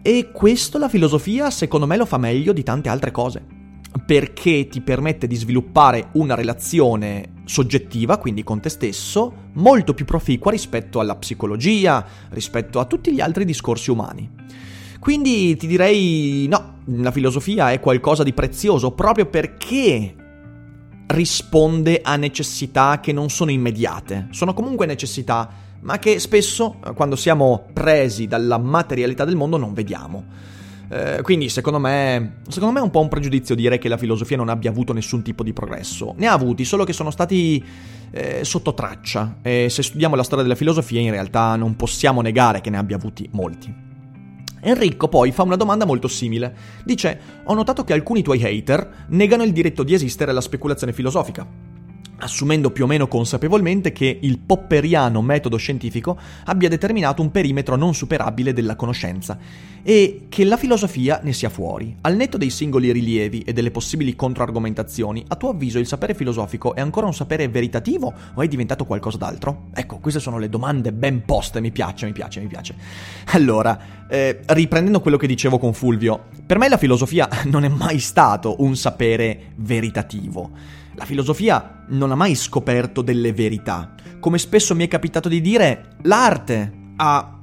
E 0.00 0.30
questo 0.32 0.78
la 0.78 0.88
filosofia 0.88 1.50
secondo 1.50 1.86
me 1.86 1.96
lo 1.96 2.06
fa 2.06 2.16
meglio 2.16 2.54
di 2.54 2.62
tante 2.62 2.88
altre 2.88 3.10
cose, 3.10 3.44
perché 4.06 4.68
ti 4.68 4.80
permette 4.80 5.26
di 5.26 5.36
sviluppare 5.36 6.08
una 6.12 6.34
relazione 6.34 7.34
soggettiva, 7.44 8.16
quindi 8.16 8.42
con 8.42 8.60
te 8.60 8.70
stesso, 8.70 9.50
molto 9.54 9.92
più 9.92 10.06
proficua 10.06 10.50
rispetto 10.50 10.98
alla 10.98 11.16
psicologia, 11.16 12.06
rispetto 12.30 12.80
a 12.80 12.86
tutti 12.86 13.12
gli 13.12 13.20
altri 13.20 13.44
discorsi 13.44 13.90
umani. 13.90 14.30
Quindi 14.98 15.56
ti 15.56 15.66
direi 15.66 16.46
no, 16.48 16.78
la 16.86 17.10
filosofia 17.10 17.70
è 17.70 17.80
qualcosa 17.80 18.22
di 18.22 18.32
prezioso 18.32 18.92
proprio 18.92 19.26
perché 19.26 20.14
risponde 21.08 22.00
a 22.02 22.16
necessità 22.16 23.00
che 23.00 23.12
non 23.12 23.28
sono 23.28 23.50
immediate, 23.50 24.28
sono 24.30 24.54
comunque 24.54 24.86
necessità 24.86 25.66
ma 25.80 25.98
che 25.98 26.18
spesso, 26.18 26.76
eh, 26.84 26.92
quando 26.92 27.16
siamo 27.16 27.66
presi 27.72 28.26
dalla 28.26 28.58
materialità 28.58 29.24
del 29.24 29.36
mondo, 29.36 29.56
non 29.56 29.74
vediamo. 29.74 30.24
Eh, 30.90 31.20
quindi 31.22 31.50
secondo 31.50 31.78
me, 31.78 32.38
secondo 32.48 32.74
me 32.74 32.80
è 32.80 32.82
un 32.82 32.90
po' 32.90 33.00
un 33.00 33.08
pregiudizio 33.08 33.54
dire 33.54 33.78
che 33.78 33.88
la 33.88 33.98
filosofia 33.98 34.38
non 34.38 34.48
abbia 34.48 34.70
avuto 34.70 34.92
nessun 34.92 35.22
tipo 35.22 35.42
di 35.42 35.52
progresso. 35.52 36.14
Ne 36.16 36.26
ha 36.26 36.32
avuti, 36.32 36.64
solo 36.64 36.84
che 36.84 36.92
sono 36.92 37.10
stati 37.10 37.62
eh, 38.10 38.44
sotto 38.44 38.74
traccia. 38.74 39.36
E 39.42 39.68
se 39.68 39.82
studiamo 39.82 40.16
la 40.16 40.24
storia 40.24 40.42
della 40.42 40.56
filosofia, 40.56 41.00
in 41.00 41.10
realtà 41.10 41.54
non 41.56 41.76
possiamo 41.76 42.22
negare 42.22 42.60
che 42.60 42.70
ne 42.70 42.78
abbia 42.78 42.96
avuti 42.96 43.28
molti. 43.32 43.87
Enrico 44.60 45.08
poi 45.08 45.32
fa 45.32 45.42
una 45.42 45.56
domanda 45.56 45.84
molto 45.84 46.08
simile. 46.08 46.54
Dice: 46.84 47.20
Ho 47.44 47.54
notato 47.54 47.84
che 47.84 47.92
alcuni 47.92 48.22
tuoi 48.22 48.42
hater 48.42 49.06
negano 49.08 49.42
il 49.42 49.52
diritto 49.52 49.82
di 49.82 49.94
esistere 49.94 50.30
alla 50.30 50.40
speculazione 50.40 50.92
filosofica 50.92 51.67
assumendo 52.18 52.70
più 52.70 52.84
o 52.84 52.86
meno 52.86 53.08
consapevolmente 53.08 53.92
che 53.92 54.18
il 54.20 54.38
popperiano 54.38 55.22
metodo 55.22 55.56
scientifico 55.56 56.18
abbia 56.44 56.68
determinato 56.68 57.22
un 57.22 57.30
perimetro 57.30 57.76
non 57.76 57.94
superabile 57.94 58.52
della 58.52 58.76
conoscenza 58.76 59.38
e 59.82 60.26
che 60.28 60.44
la 60.44 60.56
filosofia 60.56 61.20
ne 61.22 61.32
sia 61.32 61.48
fuori. 61.48 61.96
Al 62.02 62.16
netto 62.16 62.36
dei 62.36 62.50
singoli 62.50 62.92
rilievi 62.92 63.40
e 63.40 63.52
delle 63.52 63.70
possibili 63.70 64.14
controargomentazioni, 64.14 65.24
a 65.28 65.36
tuo 65.36 65.50
avviso 65.50 65.78
il 65.78 65.86
sapere 65.86 66.14
filosofico 66.14 66.74
è 66.74 66.80
ancora 66.80 67.06
un 67.06 67.14
sapere 67.14 67.48
veritativo 67.48 68.12
o 68.34 68.42
è 68.42 68.48
diventato 68.48 68.84
qualcosa 68.84 69.16
d'altro? 69.16 69.68
Ecco, 69.72 69.98
queste 69.98 70.20
sono 70.20 70.38
le 70.38 70.48
domande 70.48 70.92
ben 70.92 71.24
poste, 71.24 71.60
mi 71.60 71.70
piace, 71.70 72.06
mi 72.06 72.12
piace, 72.12 72.40
mi 72.40 72.48
piace. 72.48 72.74
Allora, 73.38 74.06
eh, 74.08 74.40
riprendendo 74.46 75.00
quello 75.00 75.16
che 75.16 75.26
dicevo 75.26 75.58
con 75.58 75.72
Fulvio, 75.72 76.24
per 76.44 76.58
me 76.58 76.68
la 76.68 76.76
filosofia 76.76 77.28
non 77.46 77.64
è 77.64 77.68
mai 77.68 77.98
stato 77.98 78.56
un 78.58 78.74
sapere 78.76 79.52
veritativo. 79.56 80.50
La 80.98 81.04
filosofia 81.04 81.84
non 81.90 82.10
ha 82.10 82.16
mai 82.16 82.34
scoperto 82.34 83.02
delle 83.02 83.32
verità. 83.32 83.94
Come 84.18 84.36
spesso 84.36 84.74
mi 84.74 84.84
è 84.84 84.88
capitato 84.88 85.28
di 85.28 85.40
dire, 85.40 85.90
l'arte 86.02 86.72
ha 86.96 87.38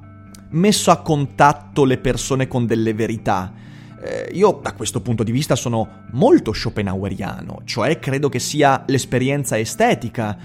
messo 0.50 0.90
a 0.90 1.00
contatto 1.00 1.86
le 1.86 1.96
persone 1.96 2.48
con 2.48 2.66
delle 2.66 2.92
verità. 2.92 3.54
Eh, 3.98 4.28
io 4.34 4.60
da 4.62 4.74
questo 4.74 5.00
punto 5.00 5.22
di 5.22 5.32
vista 5.32 5.56
sono 5.56 6.02
molto 6.12 6.52
schopenhaueriano, 6.52 7.62
cioè 7.64 7.98
credo 7.98 8.28
che 8.28 8.40
sia 8.40 8.84
l'esperienza 8.88 9.58
estetica 9.58 10.36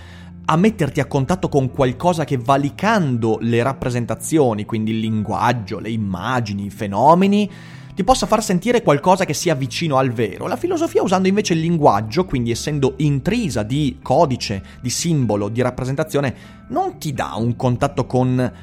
a 0.46 0.56
metterti 0.56 1.02
a 1.02 1.06
contatto 1.06 1.50
con 1.50 1.70
qualcosa 1.70 2.24
che 2.24 2.38
valicando 2.38 3.40
le 3.42 3.62
rappresentazioni, 3.62 4.64
quindi 4.64 4.92
il 4.92 5.00
linguaggio, 5.00 5.80
le 5.80 5.90
immagini, 5.90 6.68
i 6.68 6.72
fenomeni, 6.72 7.52
ti 7.94 8.04
possa 8.04 8.26
far 8.26 8.44
sentire 8.44 8.82
qualcosa 8.82 9.26
che 9.26 9.34
sia 9.34 9.56
vicino 9.56 9.98
al 9.98 10.12
vero. 10.12 10.48
La 10.48 10.56
filosofia 10.56 11.02
usando 11.02 11.28
invece 11.28 11.54
il 11.54 11.60
linguaggio, 11.60 12.26
quindi 12.26 12.52
essendo 12.52 12.94
intrisa 12.98 13.64
di 13.64 14.00
codice, 14.02 14.64
di 14.82 14.90
simbolo, 14.90 15.50
di 15.50 15.62
rappresentazione, 15.62 16.36
non 16.70 16.98
ti 16.98 17.14
dà 17.14 17.34
un 17.36 17.56
contatto 17.56 18.06
con 18.06 18.54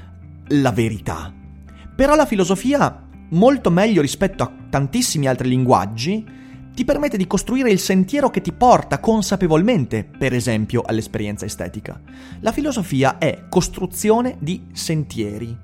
la 0.48 0.72
verità. 0.72 1.32
Però 1.94 2.14
la 2.14 2.26
filosofia, 2.26 3.06
molto 3.30 3.70
meglio 3.70 4.00
rispetto 4.00 4.42
a 4.42 4.52
tantissimi 4.70 5.26
altri 5.26 5.48
linguaggi, 5.48 6.36
ti 6.78 6.84
permette 6.84 7.16
di 7.16 7.26
costruire 7.26 7.72
il 7.72 7.80
sentiero 7.80 8.30
che 8.30 8.40
ti 8.40 8.52
porta 8.52 9.00
consapevolmente, 9.00 10.04
per 10.04 10.32
esempio, 10.32 10.82
all'esperienza 10.86 11.44
estetica. 11.44 12.00
La 12.38 12.52
filosofia 12.52 13.18
è 13.18 13.46
costruzione 13.48 14.36
di 14.38 14.64
sentieri. 14.72 15.58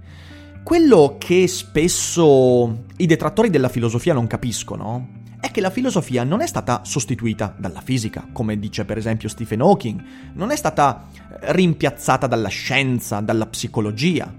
Quello 0.64 1.16
che 1.18 1.46
spesso 1.46 2.84
i 2.96 3.04
detrattori 3.04 3.50
della 3.50 3.68
filosofia 3.68 4.14
non 4.14 4.26
capiscono 4.26 5.08
è 5.38 5.50
che 5.50 5.60
la 5.60 5.68
filosofia 5.68 6.24
non 6.24 6.40
è 6.40 6.46
stata 6.46 6.80
sostituita 6.84 7.54
dalla 7.58 7.82
fisica, 7.82 8.26
come 8.32 8.58
dice 8.58 8.86
per 8.86 8.96
esempio 8.96 9.28
Stephen 9.28 9.60
Hawking, 9.60 10.02
non 10.32 10.50
è 10.50 10.56
stata 10.56 11.08
rimpiazzata 11.38 12.26
dalla 12.26 12.48
scienza, 12.48 13.20
dalla 13.20 13.44
psicologia. 13.44 14.32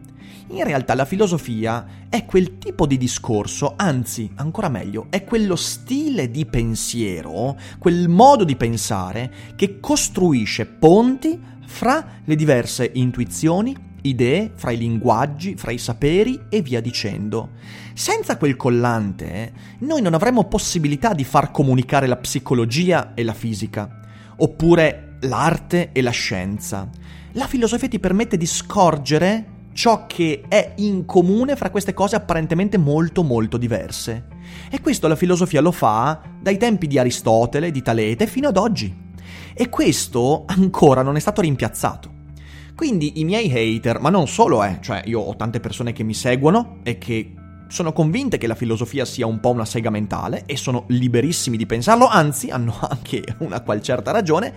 In 0.48 0.64
realtà 0.64 0.96
la 0.96 1.06
filosofia 1.06 1.86
è 2.10 2.26
quel 2.26 2.58
tipo 2.58 2.88
di 2.88 2.98
discorso, 2.98 3.76
anzi, 3.76 4.32
ancora 4.34 4.68
meglio, 4.68 5.06
è 5.12 5.24
quello 5.24 5.56
stile 5.56 6.32
di 6.32 6.48
pensiero, 6.48 7.56
quel 7.78 8.10
modo 8.10 8.44
di 8.44 8.56
pensare 8.56 9.32
che 9.56 9.80
costruisce 9.80 10.66
ponti 10.66 11.40
fra 11.68 12.04
le 12.26 12.36
diverse 12.36 12.90
intuizioni, 12.96 13.94
idee, 14.10 14.52
fra 14.56 14.72
i 14.72 14.78
linguaggi, 14.78 15.56
fra 15.56 15.72
i 15.72 15.78
saperi 15.78 16.46
e 16.50 16.62
via 16.62 16.82
dicendo. 16.82 17.52
Senza 17.94 18.38
quel 18.38 18.56
collante, 18.56 19.54
noi 19.80 20.02
non 20.02 20.14
avremmo 20.14 20.46
possibilità 20.46 21.14
di 21.14 21.24
far 21.24 21.52
comunicare 21.52 22.08
la 22.08 22.18
psicologia 22.18 23.14
e 23.14 23.24
la 23.24 23.34
fisica, 23.34 24.00
oppure 24.38 25.18
l'arte 25.22 25.92
e 25.92 26.02
la 26.02 26.12
scienza. 26.12 26.90
La 27.34 27.48
filosofia 27.48 27.88
ti 27.88 28.00
permette 28.00 28.38
di 28.38 28.46
scorgere 28.46 29.54
ciò 29.74 30.06
che 30.08 30.44
è 30.48 30.74
in 30.78 31.06
comune 31.06 31.56
fra 31.58 31.70
queste 31.70 31.94
cose 31.94 32.16
apparentemente 32.16 32.78
molto 32.78 33.24
molto 33.24 33.58
diverse. 33.58 34.28
E 34.70 34.80
questo 34.80 35.08
la 35.08 35.18
filosofia 35.18 35.60
lo 35.60 35.72
fa 35.72 36.22
dai 36.42 36.58
tempi 36.58 36.88
di 36.88 36.98
Aristotele, 36.98 37.72
di 37.72 37.82
Talete, 37.82 38.26
fino 38.26 38.48
ad 38.48 38.58
oggi. 38.58 39.04
E 39.54 39.70
questo 39.70 40.46
ancora 40.48 41.02
non 41.02 41.18
è 41.18 41.20
stato 41.20 41.42
rimpiazzato. 41.42 42.15
Quindi 42.76 43.20
i 43.20 43.24
miei 43.24 43.50
hater, 43.52 44.00
ma 44.02 44.10
non 44.10 44.28
solo, 44.28 44.62
eh, 44.64 44.80
cioè 44.82 45.02
io 45.06 45.22
ho 45.22 45.36
tante 45.36 45.62
persone 45.62 45.94
che 45.94 46.04
mi 46.04 46.14
seguono 46.14 46.80
e 46.84 46.98
che 46.98 47.34
sono 47.68 47.94
convinte 47.94 48.38
che 48.38 48.48
la 48.48 48.56
filosofia 48.56 49.06
sia 49.06 49.26
un 49.26 49.40
po' 49.40 49.52
una 49.52 49.66
sega 49.66 49.90
mentale 49.90 50.44
e 50.46 50.58
sono 50.58 50.84
liberissimi 50.88 51.58
di 51.58 51.66
pensarlo, 51.66 52.08
anzi 52.08 52.50
hanno 52.50 52.78
anche 52.88 53.24
una 53.40 53.62
qual 53.62 53.82
certa 53.82 54.12
ragione. 54.12 54.54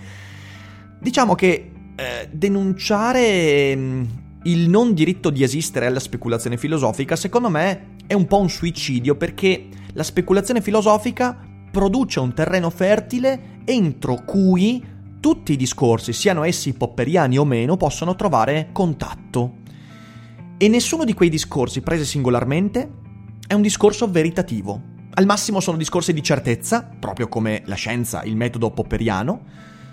Diciamo 1.00 1.36
che 1.36 1.70
eh, 1.94 2.28
denunciare 2.32 3.76
mm, 3.76 4.02
il 4.44 4.68
non 4.68 4.94
diritto 4.94 5.30
di 5.30 5.44
esistere 5.44 5.86
alla 5.86 6.00
speculazione 6.00 6.56
filosofica, 6.56 7.14
secondo 7.14 7.48
me, 7.48 7.94
è 8.06 8.14
un 8.14 8.26
po' 8.26 8.40
un 8.40 8.50
suicidio 8.50 9.14
perché 9.14 9.68
la 9.92 10.02
speculazione 10.02 10.60
filosofica 10.60 11.38
produce 11.70 12.18
un 12.18 12.34
terreno 12.34 12.70
fertile 12.70 13.60
entro 13.64 14.22
cui 14.24 14.82
tutti 15.20 15.52
i 15.52 15.56
discorsi, 15.56 16.12
siano 16.12 16.44
essi 16.44 16.74
popperiani 16.74 17.38
o 17.38 17.44
meno, 17.44 17.76
possono 17.76 18.14
trovare 18.14 18.70
contatto. 18.72 19.56
E 20.56 20.68
nessuno 20.68 21.04
di 21.04 21.14
quei 21.14 21.28
discorsi 21.28 21.80
presi 21.82 22.04
singolarmente 22.04 22.90
è 23.46 23.54
un 23.54 23.62
discorso 23.62 24.10
veritativo. 24.10 24.96
Al 25.14 25.26
massimo 25.26 25.60
sono 25.60 25.76
discorsi 25.76 26.12
di 26.12 26.22
certezza, 26.22 26.88
proprio 26.98 27.28
come 27.28 27.62
la 27.66 27.74
scienza, 27.74 28.22
il 28.22 28.36
metodo 28.36 28.70
popperiano, 28.70 29.42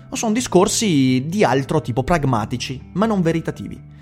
o 0.08 0.14
sono 0.14 0.32
discorsi 0.32 1.24
di 1.26 1.42
altro 1.42 1.80
tipo 1.80 2.04
pragmatici, 2.04 2.90
ma 2.92 3.06
non 3.06 3.22
veritativi. 3.22 3.94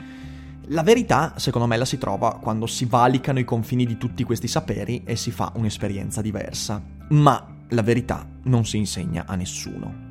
La 0.69 0.83
verità, 0.83 1.35
secondo 1.37 1.67
me, 1.67 1.77
la 1.77 1.85
si 1.85 1.99
trova 1.99 2.39
quando 2.41 2.67
si 2.67 2.85
valicano 2.87 3.39
i 3.39 3.45
confini 3.45 3.85
di 3.85 3.97
tutti 3.97 4.25
questi 4.25 4.49
saperi 4.49 5.03
e 5.05 5.17
si 5.17 5.31
fa 5.31 5.53
un'esperienza 5.57 6.23
diversa. 6.23 6.83
Ma 7.11 7.47
la 7.69 7.83
verità 7.83 8.27
non 8.45 8.65
si 8.65 8.79
insegna 8.79 9.25
a 9.27 9.35
nessuno. 9.35 10.04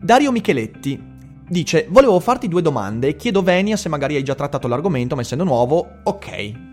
Dario 0.00 0.30
Micheletti 0.30 1.00
dice: 1.48 1.86
Volevo 1.90 2.20
farti 2.20 2.48
due 2.48 2.62
domande 2.62 3.08
e 3.08 3.16
chiedo 3.16 3.42
Venia 3.42 3.76
se 3.76 3.88
magari 3.88 4.16
hai 4.16 4.22
già 4.22 4.34
trattato 4.34 4.68
l'argomento, 4.68 5.14
ma 5.14 5.22
essendo 5.22 5.44
nuovo, 5.44 5.86
ok. 6.04 6.66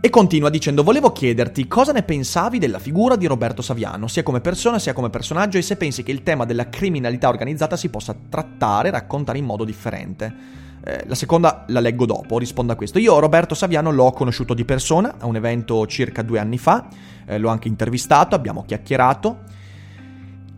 E 0.00 0.10
continua 0.10 0.50
dicendo: 0.50 0.82
Volevo 0.82 1.12
chiederti 1.12 1.66
cosa 1.68 1.92
ne 1.92 2.02
pensavi 2.02 2.58
della 2.58 2.78
figura 2.78 3.16
di 3.16 3.26
Roberto 3.26 3.62
Saviano, 3.62 4.08
sia 4.08 4.22
come 4.22 4.40
persona 4.40 4.78
sia 4.78 4.92
come 4.92 5.10
personaggio, 5.10 5.58
e 5.58 5.62
se 5.62 5.76
pensi 5.76 6.02
che 6.02 6.12
il 6.12 6.22
tema 6.22 6.44
della 6.44 6.68
criminalità 6.68 7.28
organizzata 7.28 7.76
si 7.76 7.88
possa 7.88 8.14
trattare 8.28 8.88
e 8.88 8.90
raccontare 8.90 9.38
in 9.38 9.44
modo 9.44 9.64
differente. 9.64 10.60
Eh, 10.84 11.04
la 11.06 11.14
seconda 11.14 11.64
la 11.68 11.78
leggo 11.78 12.04
dopo, 12.06 12.38
rispondo 12.38 12.72
a 12.72 12.74
questo. 12.74 12.98
Io 12.98 13.18
Roberto 13.20 13.54
Saviano 13.54 13.92
l'ho 13.92 14.10
conosciuto 14.10 14.52
di 14.52 14.64
persona 14.64 15.14
a 15.18 15.26
un 15.26 15.36
evento 15.36 15.86
circa 15.86 16.22
due 16.22 16.40
anni 16.40 16.58
fa, 16.58 16.88
eh, 17.24 17.38
l'ho 17.38 17.48
anche 17.48 17.68
intervistato, 17.68 18.34
abbiamo 18.34 18.64
chiacchierato 18.64 19.51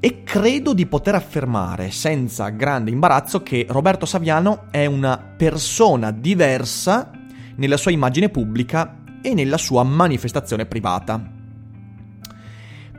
e 0.04 0.22
credo 0.22 0.74
di 0.74 0.84
poter 0.84 1.14
affermare 1.14 1.90
senza 1.90 2.50
grande 2.50 2.90
imbarazzo 2.90 3.42
che 3.42 3.64
Roberto 3.66 4.04
Saviano 4.04 4.66
è 4.70 4.84
una 4.84 5.16
persona 5.16 6.10
diversa 6.10 7.10
nella 7.56 7.78
sua 7.78 7.90
immagine 7.90 8.28
pubblica 8.28 8.98
e 9.22 9.32
nella 9.32 9.56
sua 9.56 9.82
manifestazione 9.82 10.66
privata. 10.66 11.18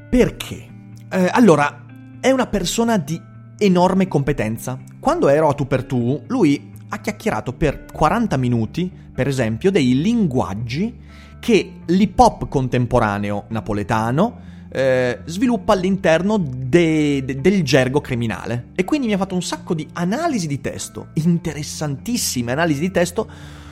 Perché? 0.09 0.67
Eh, 1.07 1.29
allora, 1.31 1.85
è 2.19 2.31
una 2.31 2.47
persona 2.47 2.97
di 2.97 3.21
enorme 3.59 4.07
competenza. 4.07 4.79
Quando 4.99 5.27
ero 5.27 5.49
a 5.49 5.53
tu 5.53 5.67
per 5.67 5.83
tu, 5.83 6.23
lui 6.25 6.73
ha 6.89 6.97
chiacchierato 6.97 7.53
per 7.53 7.85
40 7.85 8.35
minuti, 8.37 8.91
per 9.13 9.27
esempio, 9.27 9.69
dei 9.69 10.01
linguaggi 10.01 11.01
che 11.39 11.81
l'hip 11.85 12.17
hop 12.17 12.47
contemporaneo 12.47 13.45
napoletano, 13.49 14.53
eh, 14.75 15.21
sviluppa 15.23 15.71
all'interno 15.71 16.37
de- 16.37 17.23
de- 17.23 17.39
del 17.39 17.63
gergo 17.63 18.01
criminale. 18.01 18.71
E 18.75 18.83
quindi 18.83 19.07
mi 19.07 19.13
ha 19.13 19.17
fatto 19.17 19.33
un 19.33 19.41
sacco 19.41 19.73
di 19.73 19.87
analisi 19.93 20.47
di 20.47 20.59
testo, 20.59 21.07
interessantissime 21.13 22.51
analisi 22.51 22.81
di 22.81 22.91
testo, 22.91 23.29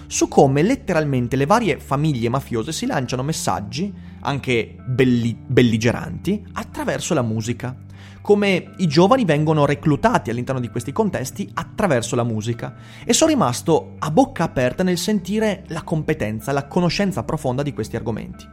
su 0.07 0.29
come 0.29 0.61
letteralmente 0.61 1.35
le 1.35 1.45
varie 1.45 1.77
famiglie 1.77 2.29
mafiose 2.29 2.71
si 2.71 2.85
lanciano 2.85 3.21
messaggi, 3.21 3.93
anche 4.21 4.75
belli- 4.85 5.35
belligeranti, 5.45 6.41
attraverso 6.53 7.13
la 7.13 7.21
musica. 7.21 7.75
come 8.21 8.71
i 8.77 8.87
giovani 8.87 9.25
vengono 9.25 9.65
reclutati 9.65 10.29
all'interno 10.29 10.61
di 10.61 10.69
questi 10.69 10.93
contesti 10.93 11.49
attraverso 11.55 12.15
la 12.15 12.23
musica 12.23 12.73
e 13.03 13.11
sono 13.11 13.31
rimasto 13.31 13.95
a 13.99 14.09
bocca 14.11 14.45
aperta 14.45 14.81
nel 14.81 14.97
sentire 14.97 15.65
la 15.67 15.81
competenza, 15.81 16.53
la 16.53 16.67
conoscenza 16.67 17.23
profonda 17.23 17.63
di 17.63 17.73
questi 17.73 17.97
argomenti. 17.97 18.47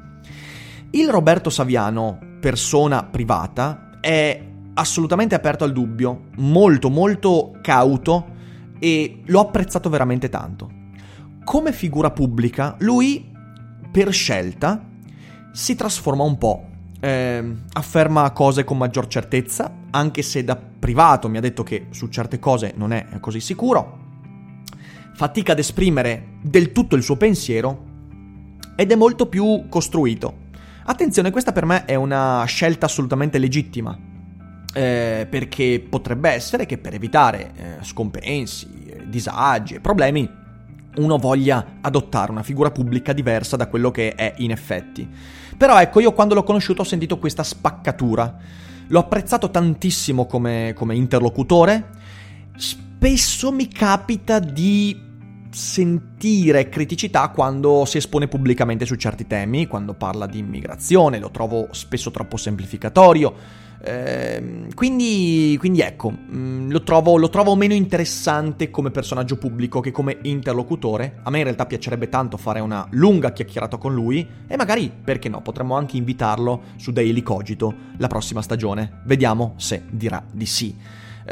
Il 0.90 1.08
Roberto 1.08 1.50
Saviano, 1.50 2.18
persona 2.40 3.04
privata, 3.04 3.98
è 4.00 4.42
assolutamente 4.74 5.34
aperto 5.34 5.64
al 5.64 5.72
dubbio, 5.72 6.28
molto 6.36 6.88
molto 6.88 7.58
cauto 7.60 8.38
e 8.78 9.20
l'ho 9.26 9.40
apprezzato 9.40 9.90
veramente 9.90 10.28
tanto. 10.28 10.78
Come 11.44 11.72
figura 11.72 12.10
pubblica, 12.10 12.76
lui, 12.80 13.30
per 13.90 14.12
scelta, 14.12 14.84
si 15.52 15.74
trasforma 15.74 16.24
un 16.24 16.38
po'. 16.38 16.64
Eh, 17.02 17.54
afferma 17.72 18.30
cose 18.32 18.64
con 18.64 18.76
maggior 18.76 19.06
certezza, 19.06 19.72
anche 19.90 20.22
se 20.22 20.44
da 20.44 20.56
privato 20.56 21.28
mi 21.28 21.38
ha 21.38 21.40
detto 21.40 21.62
che 21.62 21.86
su 21.90 22.08
certe 22.08 22.38
cose 22.38 22.72
non 22.76 22.92
è 22.92 23.06
così 23.20 23.40
sicuro. 23.40 23.98
Fatica 25.14 25.52
ad 25.52 25.58
esprimere 25.58 26.38
del 26.42 26.72
tutto 26.72 26.96
il 26.96 27.02
suo 27.02 27.16
pensiero 27.16 27.88
ed 28.76 28.90
è 28.90 28.94
molto 28.94 29.26
più 29.26 29.66
costruito. 29.68 30.39
Attenzione, 30.84 31.30
questa 31.30 31.52
per 31.52 31.64
me 31.64 31.84
è 31.84 31.94
una 31.94 32.44
scelta 32.44 32.86
assolutamente 32.86 33.38
legittima, 33.38 33.96
eh, 34.72 35.26
perché 35.28 35.84
potrebbe 35.88 36.30
essere 36.30 36.66
che 36.66 36.78
per 36.78 36.94
evitare 36.94 37.52
eh, 37.54 37.84
scompensi, 37.84 38.68
disagi 39.06 39.74
e 39.74 39.80
problemi 39.80 40.38
uno 40.96 41.18
voglia 41.18 41.78
adottare 41.80 42.32
una 42.32 42.42
figura 42.42 42.70
pubblica 42.70 43.12
diversa 43.12 43.56
da 43.56 43.68
quello 43.68 43.90
che 43.90 44.14
è 44.14 44.34
in 44.38 44.50
effetti. 44.50 45.08
Però 45.56 45.78
ecco, 45.78 46.00
io 46.00 46.12
quando 46.12 46.34
l'ho 46.34 46.42
conosciuto 46.42 46.82
ho 46.82 46.84
sentito 46.84 47.18
questa 47.18 47.42
spaccatura. 47.42 48.36
L'ho 48.88 48.98
apprezzato 48.98 49.50
tantissimo 49.50 50.26
come, 50.26 50.72
come 50.74 50.96
interlocutore. 50.96 51.90
Spesso 52.56 53.52
mi 53.52 53.68
capita 53.68 54.40
di 54.40 55.09
sentire 55.50 56.68
criticità 56.68 57.28
quando 57.28 57.84
si 57.84 57.96
espone 57.98 58.28
pubblicamente 58.28 58.86
su 58.86 58.94
certi 58.94 59.26
temi, 59.26 59.66
quando 59.66 59.94
parla 59.94 60.26
di 60.26 60.38
immigrazione, 60.38 61.18
lo 61.18 61.30
trovo 61.30 61.68
spesso 61.72 62.10
troppo 62.10 62.36
semplificatorio 62.36 63.68
eh, 63.82 64.66
quindi, 64.74 65.56
quindi, 65.58 65.80
ecco, 65.80 66.12
mm, 66.12 66.70
lo, 66.70 66.82
trovo, 66.82 67.16
lo, 67.16 67.30
trovo, 67.30 67.54
meno 67.56 67.72
interessante 67.72 68.70
come 68.70 68.90
personaggio 68.90 69.36
pubblico 69.36 69.80
che 69.80 69.90
come 69.90 70.18
interlocutore. 70.22 71.20
A 71.22 71.30
me 71.30 71.38
in 71.38 71.44
realtà 71.44 71.66
piacerebbe 71.66 72.08
tanto 72.08 72.36
fare 72.36 72.60
una 72.60 72.86
lunga 72.90 73.32
chiacchierata 73.32 73.78
con 73.78 73.94
lui 73.94 74.26
e 74.46 74.56
magari, 74.56 74.92
perché 75.02 75.28
no, 75.28 75.40
potremmo 75.40 75.76
anche 75.76 75.96
invitarlo 75.96 76.62
su 76.76 76.92
Daily 76.92 77.22
Cogito 77.22 77.74
la 77.96 78.08
prossima 78.08 78.42
stagione. 78.42 79.00
Vediamo 79.04 79.54
se 79.56 79.84
dirà 79.90 80.22
di 80.30 80.46
sì. 80.46 80.76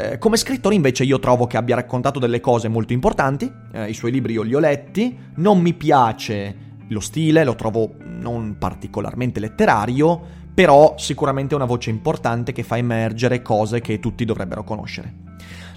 Eh, 0.01 0.17
come 0.17 0.37
scrittore 0.37 0.75
invece 0.75 1.03
io 1.03 1.19
trovo 1.19 1.45
che 1.45 1.57
abbia 1.57 1.75
raccontato 1.75 2.19
delle 2.19 2.39
cose 2.39 2.69
molto 2.69 2.93
importanti, 2.93 3.51
eh, 3.73 3.89
i 3.89 3.93
suoi 3.93 4.13
libri 4.13 4.31
io 4.31 4.43
li 4.43 4.55
ho 4.55 4.59
letti, 4.59 5.17
non 5.35 5.59
mi 5.59 5.73
piace 5.73 6.67
lo 6.87 7.01
stile, 7.01 7.43
lo 7.43 7.53
trovo 7.55 7.95
non 8.05 8.55
particolarmente 8.57 9.41
letterario, 9.41 10.37
però 10.53 10.93
sicuramente 10.97 11.53
è 11.53 11.57
una 11.57 11.65
voce 11.65 11.89
importante 11.89 12.53
che 12.53 12.63
fa 12.63 12.77
emergere 12.77 13.41
cose 13.41 13.81
che 13.81 13.99
tutti 13.99 14.23
dovrebbero 14.23 14.63
conoscere. 14.63 15.13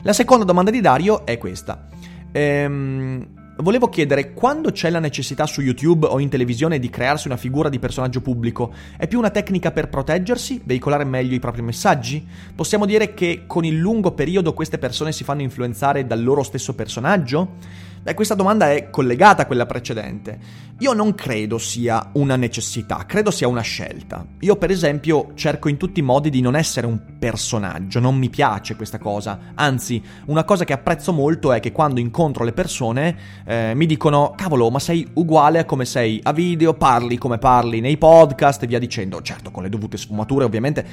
La 0.02 0.12
seconda 0.12 0.44
domanda 0.44 0.70
di 0.70 0.80
Dario 0.80 1.26
è 1.26 1.36
questa. 1.36 1.88
Ehm, 2.30 3.26
volevo 3.56 3.88
chiedere, 3.88 4.32
quando 4.32 4.70
c'è 4.72 4.90
la 4.90 4.98
necessità 4.98 5.46
su 5.46 5.60
YouTube 5.60 6.06
o 6.06 6.18
in 6.18 6.28
televisione 6.28 6.78
di 6.78 6.88
crearsi 6.88 7.26
una 7.26 7.36
figura 7.36 7.68
di 7.68 7.78
personaggio 7.78 8.20
pubblico, 8.20 8.72
è 8.96 9.06
più 9.06 9.18
una 9.18 9.30
tecnica 9.30 9.70
per 9.70 9.88
proteggersi, 9.88 10.60
veicolare 10.64 11.04
meglio 11.04 11.34
i 11.34 11.40
propri 11.40 11.62
messaggi? 11.62 12.26
Possiamo 12.54 12.86
dire 12.86 13.14
che 13.14 13.44
con 13.46 13.64
il 13.64 13.76
lungo 13.76 14.12
periodo 14.12 14.54
queste 14.54 14.78
persone 14.78 15.12
si 15.12 15.24
fanno 15.24 15.42
influenzare 15.42 16.06
dal 16.06 16.22
loro 16.22 16.42
stesso 16.42 16.74
personaggio? 16.74 17.56
Beh, 18.02 18.14
questa 18.14 18.34
domanda 18.34 18.72
è 18.72 18.90
collegata 18.90 19.42
a 19.42 19.46
quella 19.46 19.64
precedente. 19.64 20.36
Io 20.80 20.92
non 20.92 21.14
credo 21.14 21.56
sia 21.58 22.10
una 22.14 22.34
necessità, 22.34 23.04
credo 23.06 23.30
sia 23.30 23.46
una 23.46 23.60
scelta. 23.60 24.26
Io, 24.40 24.56
per 24.56 24.72
esempio, 24.72 25.30
cerco 25.34 25.68
in 25.68 25.76
tutti 25.76 26.00
i 26.00 26.02
modi 26.02 26.28
di 26.28 26.40
non 26.40 26.56
essere 26.56 26.88
un 26.88 27.00
personaggio, 27.16 28.00
non 28.00 28.16
mi 28.16 28.28
piace 28.28 28.74
questa 28.74 28.98
cosa. 28.98 29.52
Anzi, 29.54 30.02
una 30.26 30.42
cosa 30.42 30.64
che 30.64 30.72
apprezzo 30.72 31.12
molto 31.12 31.52
è 31.52 31.60
che 31.60 31.70
quando 31.70 32.00
incontro 32.00 32.42
le 32.42 32.52
persone 32.52 33.16
eh, 33.46 33.72
mi 33.76 33.86
dicono: 33.86 34.34
cavolo, 34.36 34.68
ma 34.68 34.80
sei 34.80 35.08
uguale 35.14 35.60
a 35.60 35.64
come 35.64 35.84
sei 35.84 36.18
a 36.24 36.32
video, 36.32 36.74
parli 36.74 37.16
come 37.18 37.38
parli 37.38 37.78
nei 37.78 37.98
podcast 37.98 38.64
e 38.64 38.66
via 38.66 38.80
dicendo. 38.80 39.22
Certo, 39.22 39.52
con 39.52 39.62
le 39.62 39.68
dovute 39.68 39.96
sfumature, 39.96 40.44
ovviamente. 40.44 40.84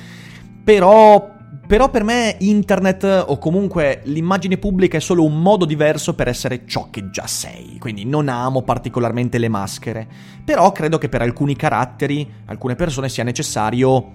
Però 0.63 1.37
però 1.69 1.91
per 1.91 2.03
me 2.03 2.35
internet 2.39 3.25
o 3.27 3.37
comunque 3.37 4.01
l'immagine 4.05 4.57
pubblica 4.57 4.97
è 4.97 4.99
solo 4.99 5.23
un 5.23 5.39
modo 5.39 5.65
diverso 5.65 6.15
per 6.15 6.27
essere 6.27 6.65
ciò 6.65 6.87
che 6.89 7.11
già 7.11 7.27
sei, 7.27 7.77
quindi 7.77 8.05
non 8.05 8.27
amo 8.27 8.63
particolarmente 8.63 9.37
le 9.37 9.49
maschere. 9.49 10.07
Però 10.43 10.71
credo 10.71 10.97
che 10.97 11.09
per 11.09 11.21
alcuni 11.21 11.55
caratteri, 11.55 12.27
alcune 12.45 12.73
persone 12.73 13.07
sia 13.07 13.23
necessario 13.23 14.13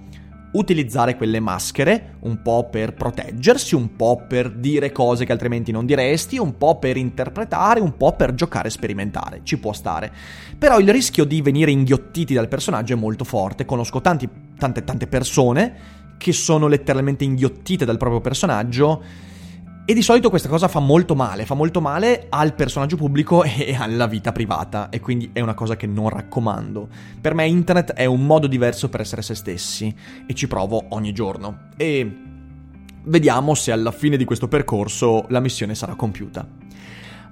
utilizzare 0.51 1.15
quelle 1.15 1.39
maschere, 1.39 2.15
un 2.23 2.41
po' 2.41 2.67
per 2.69 2.93
proteggersi, 2.93 3.73
un 3.73 3.95
po' 3.95 4.25
per 4.27 4.51
dire 4.51 4.91
cose 4.91 5.23
che 5.23 5.31
altrimenti 5.31 5.71
non 5.71 5.85
diresti, 5.85 6.37
un 6.37 6.57
po' 6.57 6.77
per 6.77 6.97
interpretare, 6.97 7.79
un 7.79 7.95
po' 7.95 8.17
per 8.17 8.33
giocare 8.33 8.67
e 8.67 8.71
sperimentare, 8.71 9.39
ci 9.43 9.57
può 9.59 9.71
stare. 9.71 10.11
Però 10.57 10.77
il 10.77 10.91
rischio 10.91 11.23
di 11.23 11.41
venire 11.41 11.71
inghiottiti 11.71 12.33
dal 12.33 12.49
personaggio 12.49 12.91
è 12.91 12.97
molto 12.97 13.23
forte, 13.23 13.63
conosco 13.63 14.01
tanti, 14.01 14.27
tante 14.57 14.83
tante 14.83 15.07
persone 15.07 16.03
che 16.17 16.33
sono 16.33 16.67
letteralmente 16.67 17.23
inghiottite 17.23 17.85
dal 17.85 17.97
proprio 17.97 18.21
personaggio. 18.21 19.03
E 19.87 19.93
di 19.93 20.01
solito 20.01 20.31
questa 20.31 20.49
cosa 20.49 20.67
fa 20.67 20.79
molto 20.79 21.13
male, 21.13 21.45
fa 21.45 21.53
molto 21.53 21.79
male 21.79 22.25
al 22.29 22.55
personaggio 22.55 22.95
pubblico 22.95 23.43
e 23.45 23.75
alla 23.75 24.07
vita 24.07 24.31
privata, 24.31 24.89
e 24.89 24.99
quindi 24.99 25.29
è 25.31 25.41
una 25.41 25.53
cosa 25.53 25.75
che 25.75 25.85
non 25.85 26.09
raccomando. 26.09 26.87
Per 27.21 27.33
me 27.35 27.45
internet 27.45 27.93
è 27.93 28.05
un 28.05 28.25
modo 28.25 28.47
diverso 28.47 28.89
per 28.89 29.01
essere 29.01 29.21
se 29.21 29.35
stessi, 29.35 29.93
e 30.25 30.33
ci 30.33 30.47
provo 30.47 30.85
ogni 30.89 31.13
giorno. 31.13 31.67
E 31.77 32.17
vediamo 33.03 33.53
se 33.53 33.71
alla 33.71 33.91
fine 33.91 34.17
di 34.17 34.25
questo 34.25 34.47
percorso 34.47 35.25
la 35.29 35.39
missione 35.39 35.75
sarà 35.75 35.93
compiuta. 35.93 36.47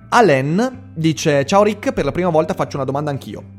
Alen 0.10 0.92
dice: 0.94 1.46
Ciao 1.46 1.64
Rick, 1.64 1.92
per 1.92 2.06
la 2.06 2.12
prima 2.12 2.30
volta 2.30 2.54
faccio 2.54 2.76
una 2.76 2.86
domanda 2.86 3.10
anch'io. 3.10 3.53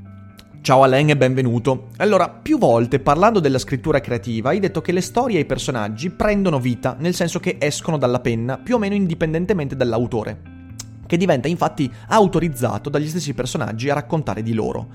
Ciao 0.65 0.83
Alain 0.83 1.11
e 1.11 1.17
benvenuto. 1.19 1.89
Allora, 1.99 2.31
più 2.31 2.57
volte 2.57 2.99
parlando 2.99 3.39
della 3.39 3.59
scrittura 3.59 4.01
creativa 4.01 4.49
hai 4.49 4.61
detto 4.61 4.81
che 4.81 4.93
le 4.93 5.03
storie 5.03 5.37
e 5.37 5.41
i 5.43 5.45
personaggi 5.45 6.09
prendono 6.09 6.59
vita, 6.59 6.97
nel 6.99 7.13
senso 7.13 7.39
che 7.39 7.59
escono 7.61 7.99
dalla 7.99 8.21
penna, 8.21 8.57
più 8.57 8.77
o 8.77 8.79
meno 8.79 8.95
indipendentemente 8.95 9.77
dall'autore, 9.77 10.41
che 11.05 11.19
diventa 11.19 11.49
infatti 11.49 11.93
autorizzato 12.09 12.89
dagli 12.89 13.09
stessi 13.09 13.35
personaggi 13.35 13.91
a 13.91 13.95
raccontare 13.95 14.43
di 14.43 14.55
loro. 14.55 14.89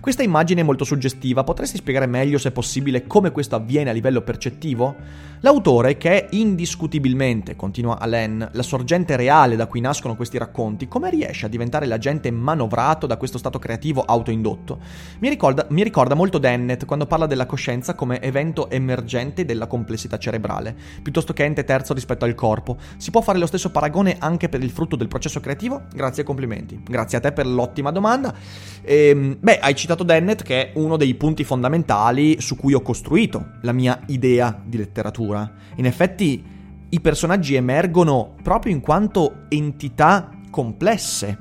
Questa 0.00 0.22
immagine 0.22 0.60
è 0.60 0.64
molto 0.64 0.84
suggestiva, 0.84 1.42
potresti 1.42 1.78
spiegare 1.78 2.06
meglio 2.06 2.38
se 2.38 2.52
possibile 2.52 3.06
come 3.06 3.30
questo 3.30 3.56
avviene 3.56 3.90
a 3.90 3.92
livello 3.92 4.20
percettivo? 4.20 4.94
L'autore, 5.40 5.96
che 5.96 6.26
è 6.26 6.28
indiscutibilmente, 6.30 7.56
continua 7.56 7.98
Alain, 7.98 8.48
la 8.52 8.62
sorgente 8.62 9.16
reale 9.16 9.56
da 9.56 9.66
cui 9.66 9.80
nascono 9.80 10.16
questi 10.16 10.38
racconti, 10.38 10.88
come 10.88 11.10
riesce 11.10 11.46
a 11.46 11.48
diventare 11.48 11.86
l'agente 11.86 12.30
manovrato 12.30 13.06
da 13.06 13.16
questo 13.16 13.38
stato 13.38 13.58
creativo 13.58 14.02
autoindotto? 14.02 14.80
Mi 15.18 15.28
ricorda, 15.28 15.66
mi 15.70 15.82
ricorda 15.82 16.14
molto 16.14 16.38
Dennett 16.38 16.84
quando 16.84 17.06
parla 17.06 17.26
della 17.26 17.46
coscienza 17.46 17.94
come 17.94 18.20
evento 18.20 18.70
emergente 18.70 19.44
della 19.44 19.66
complessità 19.66 20.18
cerebrale, 20.18 20.74
piuttosto 21.02 21.32
che 21.32 21.44
ente 21.44 21.64
terzo 21.64 21.94
rispetto 21.94 22.24
al 22.24 22.34
corpo. 22.34 22.76
Si 22.96 23.10
può 23.10 23.20
fare 23.20 23.38
lo 23.38 23.46
stesso 23.46 23.70
paragone 23.70 24.16
anche 24.18 24.48
per 24.48 24.62
il 24.62 24.70
frutto 24.70 24.96
del 24.96 25.08
processo 25.08 25.40
creativo? 25.40 25.84
Grazie 25.92 26.22
e 26.22 26.26
complimenti. 26.26 26.80
Grazie 26.82 27.18
a 27.18 27.20
te 27.20 27.32
per 27.32 27.46
l'ottima 27.46 27.90
domanda. 27.90 28.34
Ehm, 28.82 29.36
beh, 29.38 29.58
hai 29.58 29.74
citato 29.74 29.85
Dennett 29.94 30.42
che 30.42 30.72
è 30.72 30.78
uno 30.78 30.96
dei 30.96 31.14
punti 31.14 31.44
fondamentali 31.44 32.40
su 32.40 32.56
cui 32.56 32.74
ho 32.74 32.80
costruito 32.80 33.52
la 33.62 33.72
mia 33.72 34.00
idea 34.06 34.60
di 34.64 34.76
letteratura. 34.76 35.50
In 35.76 35.86
effetti 35.86 36.44
i 36.88 37.00
personaggi 37.00 37.54
emergono 37.54 38.34
proprio 38.42 38.72
in 38.72 38.80
quanto 38.80 39.44
entità 39.48 40.30
complesse. 40.50 41.38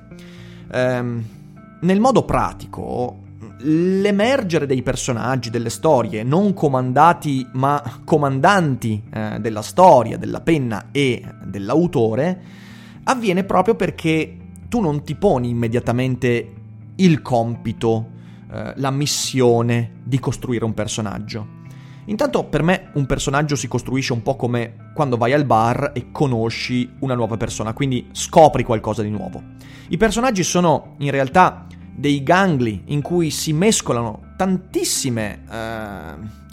Ehm, 0.71 1.23
nel 1.81 1.99
modo 1.99 2.23
pratico, 2.23 3.23
l'emergere 3.59 4.65
dei 4.65 4.81
personaggi, 4.81 5.49
delle 5.49 5.69
storie, 5.69 6.23
non 6.23 6.53
comandati 6.53 7.47
ma 7.53 8.01
comandanti 8.03 9.03
eh, 9.11 9.37
della 9.39 9.61
storia, 9.61 10.17
della 10.17 10.41
penna 10.41 10.87
e 10.91 11.23
dell'autore, 11.43 12.41
avviene 13.03 13.43
proprio 13.43 13.75
perché 13.75 14.37
tu 14.67 14.81
non 14.81 15.03
ti 15.03 15.15
poni 15.15 15.49
immediatamente 15.49 16.53
il 16.95 17.21
compito, 17.21 18.09
eh, 18.51 18.73
la 18.75 18.91
missione 18.91 20.01
di 20.03 20.19
costruire 20.19 20.65
un 20.65 20.73
personaggio. 20.73 21.63
Intanto 22.05 22.43
per 22.43 22.61
me 22.61 22.91
un 22.93 23.05
personaggio 23.07 23.55
si 23.55 23.67
costruisce 23.67 24.13
un 24.13 24.21
po' 24.21 24.35
come 24.35 24.91
quando 24.93 25.17
vai 25.17 25.33
al 25.33 25.45
bar 25.45 25.91
e 25.93 26.11
conosci 26.11 26.89
una 26.99 27.15
nuova 27.15 27.35
persona, 27.35 27.73
quindi 27.73 28.07
scopri 28.11 28.63
qualcosa 28.63 29.01
di 29.01 29.09
nuovo. 29.09 29.41
I 29.89 29.97
personaggi 29.97 30.43
sono 30.43 30.95
in 30.99 31.09
realtà 31.09 31.65
dei 31.95 32.21
gangli 32.21 32.83
in 32.85 33.01
cui 33.01 33.31
si 33.31 33.53
mescolano 33.53 34.33
tantissime 34.37 35.43
eh, 35.49 36.43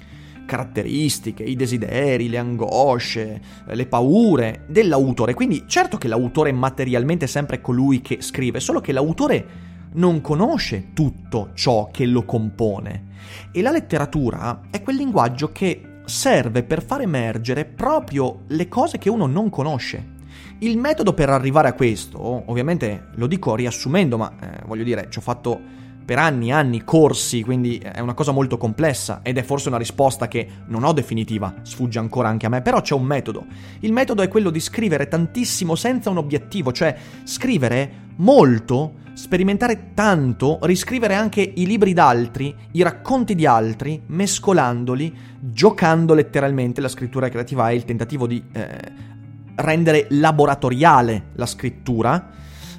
caratteristiche, 0.46 1.42
i 1.42 1.56
desideri, 1.56 2.28
le 2.28 2.38
angosce, 2.38 3.40
le 3.66 3.86
paure 3.86 4.64
dell'autore. 4.68 5.34
Quindi 5.34 5.64
certo 5.66 5.98
che 5.98 6.08
l'autore 6.08 6.52
materialmente 6.52 7.24
è 7.24 7.28
sempre 7.28 7.60
colui 7.60 8.00
che 8.00 8.18
scrive, 8.20 8.60
solo 8.60 8.80
che 8.80 8.92
l'autore 8.92 9.70
non 9.94 10.20
conosce 10.20 10.90
tutto 10.92 11.50
ciò 11.54 11.90
che 11.90 12.06
lo 12.06 12.24
compone. 12.24 13.10
E 13.52 13.62
la 13.62 13.70
letteratura 13.70 14.62
è 14.70 14.82
quel 14.82 14.96
linguaggio 14.96 15.52
che 15.52 16.00
serve 16.04 16.62
per 16.62 16.82
far 16.82 17.02
emergere 17.02 17.64
proprio 17.64 18.42
le 18.48 18.68
cose 18.68 18.98
che 18.98 19.08
uno 19.08 19.26
non 19.26 19.50
conosce. 19.50 20.20
Il 20.58 20.78
metodo 20.78 21.12
per 21.12 21.28
arrivare 21.28 21.68
a 21.68 21.72
questo, 21.72 22.20
ovviamente 22.46 23.08
lo 23.14 23.26
dico 23.26 23.54
riassumendo, 23.54 24.16
ma 24.16 24.32
eh, 24.40 24.62
voglio 24.66 24.84
dire, 24.84 25.08
ci 25.10 25.18
ho 25.18 25.22
fatto 25.22 25.80
per 26.04 26.18
anni 26.18 26.48
e 26.48 26.52
anni 26.52 26.84
corsi, 26.84 27.42
quindi 27.42 27.78
è 27.78 28.00
una 28.00 28.14
cosa 28.14 28.32
molto 28.32 28.56
complessa 28.56 29.20
ed 29.22 29.38
è 29.38 29.42
forse 29.42 29.68
una 29.68 29.78
risposta 29.78 30.28
che 30.28 30.46
non 30.66 30.84
ho 30.84 30.92
definitiva, 30.92 31.54
sfugge 31.62 31.98
ancora 31.98 32.28
anche 32.28 32.46
a 32.46 32.48
me, 32.48 32.62
però 32.62 32.80
c'è 32.80 32.94
un 32.94 33.04
metodo. 33.04 33.44
Il 33.80 33.92
metodo 33.92 34.22
è 34.22 34.28
quello 34.28 34.50
di 34.50 34.60
scrivere 34.60 35.08
tantissimo 35.08 35.74
senza 35.74 36.10
un 36.10 36.18
obiettivo, 36.18 36.72
cioè 36.72 36.96
scrivere 37.24 38.10
molto, 38.16 38.94
sperimentare 39.14 39.92
tanto, 39.94 40.58
riscrivere 40.62 41.14
anche 41.14 41.40
i 41.40 41.66
libri 41.66 41.92
d'altri, 41.92 42.54
i 42.72 42.82
racconti 42.82 43.34
di 43.34 43.46
altri, 43.46 44.02
mescolandoli, 44.06 45.14
giocando 45.40 46.14
letteralmente 46.14 46.80
la 46.80 46.88
scrittura 46.88 47.28
creativa 47.28 47.68
è 47.68 47.72
il 47.72 47.84
tentativo 47.84 48.26
di 48.26 48.42
eh, 48.52 49.10
rendere 49.56 50.06
laboratoriale 50.10 51.26
la 51.34 51.46
scrittura. 51.46 52.30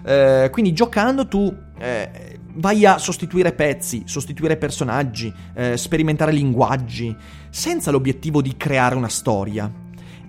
Eh, 0.05 0.49
quindi 0.51 0.73
giocando 0.73 1.27
tu 1.27 1.55
eh, 1.79 2.39
vai 2.55 2.85
a 2.85 2.97
sostituire 2.97 3.53
pezzi, 3.53 4.03
sostituire 4.05 4.57
personaggi, 4.57 5.33
eh, 5.53 5.77
sperimentare 5.77 6.31
linguaggi, 6.31 7.15
senza 7.49 7.91
l'obiettivo 7.91 8.41
di 8.41 8.55
creare 8.57 8.95
una 8.95 9.09
storia. 9.09 9.82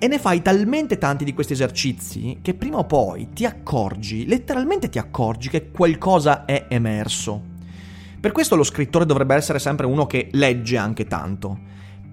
E 0.05 0.07
ne 0.07 0.19
fai 0.19 0.43
talmente 0.43 0.99
tanti 0.99 1.25
di 1.25 1.33
questi 1.33 1.55
esercizi 1.55 2.41
che 2.43 2.53
prima 2.53 2.77
o 2.77 2.85
poi 2.85 3.29
ti 3.33 3.47
accorgi, 3.47 4.27
letteralmente 4.27 4.91
ti 4.91 4.99
accorgi 4.99 5.49
che 5.49 5.71
qualcosa 5.71 6.45
è 6.45 6.67
emerso. 6.69 7.41
Per 8.21 8.31
questo 8.31 8.55
lo 8.55 8.65
scrittore 8.65 9.07
dovrebbe 9.07 9.35
essere 9.35 9.59
sempre 9.59 9.87
uno 9.87 10.05
che 10.05 10.29
legge 10.33 10.77
anche 10.77 11.07
tanto. 11.07 11.59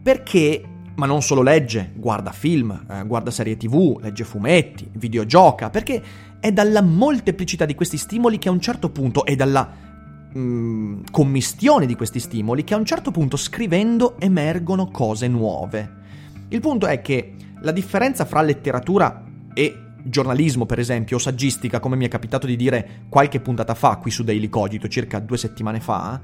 Perché, 0.01 0.63
ma 0.95 1.05
non 1.05 1.21
solo 1.21 1.41
legge, 1.41 1.91
guarda 1.93 2.31
film, 2.31 2.85
eh, 2.89 3.03
guarda 3.05 3.29
serie 3.29 3.57
tv, 3.57 3.99
legge 3.99 4.23
fumetti, 4.23 4.89
videogioca, 4.93 5.69
perché 5.69 6.01
è 6.39 6.49
dalla 6.53 6.81
molteplicità 6.81 7.65
di 7.65 7.75
questi 7.75 7.97
stimoli 7.97 8.37
che 8.37 8.47
a 8.47 8.51
un 8.53 8.61
certo 8.61 8.89
punto 8.89 9.25
e 9.25 9.35
dalla 9.35 9.89
Mm, 10.33 11.01
commistione 11.11 11.85
di 11.85 11.97
questi 11.97 12.21
stimoli 12.21 12.63
che 12.63 12.73
a 12.73 12.77
un 12.77 12.85
certo 12.85 13.11
punto 13.11 13.35
scrivendo 13.35 14.17
emergono 14.17 14.89
cose 14.89 15.27
nuove. 15.27 15.99
Il 16.47 16.61
punto 16.61 16.87
è 16.87 17.01
che 17.01 17.33
la 17.61 17.71
differenza 17.71 18.25
fra 18.25 18.41
letteratura 18.41 19.23
e 19.53 19.75
giornalismo, 20.03 20.65
per 20.65 20.79
esempio, 20.79 21.17
o 21.17 21.19
saggistica, 21.19 21.79
come 21.79 21.95
mi 21.95 22.05
è 22.05 22.09
capitato 22.09 22.47
di 22.47 22.55
dire 22.55 23.03
qualche 23.09 23.39
puntata 23.39 23.75
fa 23.75 23.97
qui 23.97 24.11
su 24.11 24.23
Daily 24.23 24.49
Cogito, 24.49 24.87
circa 24.87 25.19
due 25.19 25.37
settimane 25.37 25.79
fa, 25.79 26.19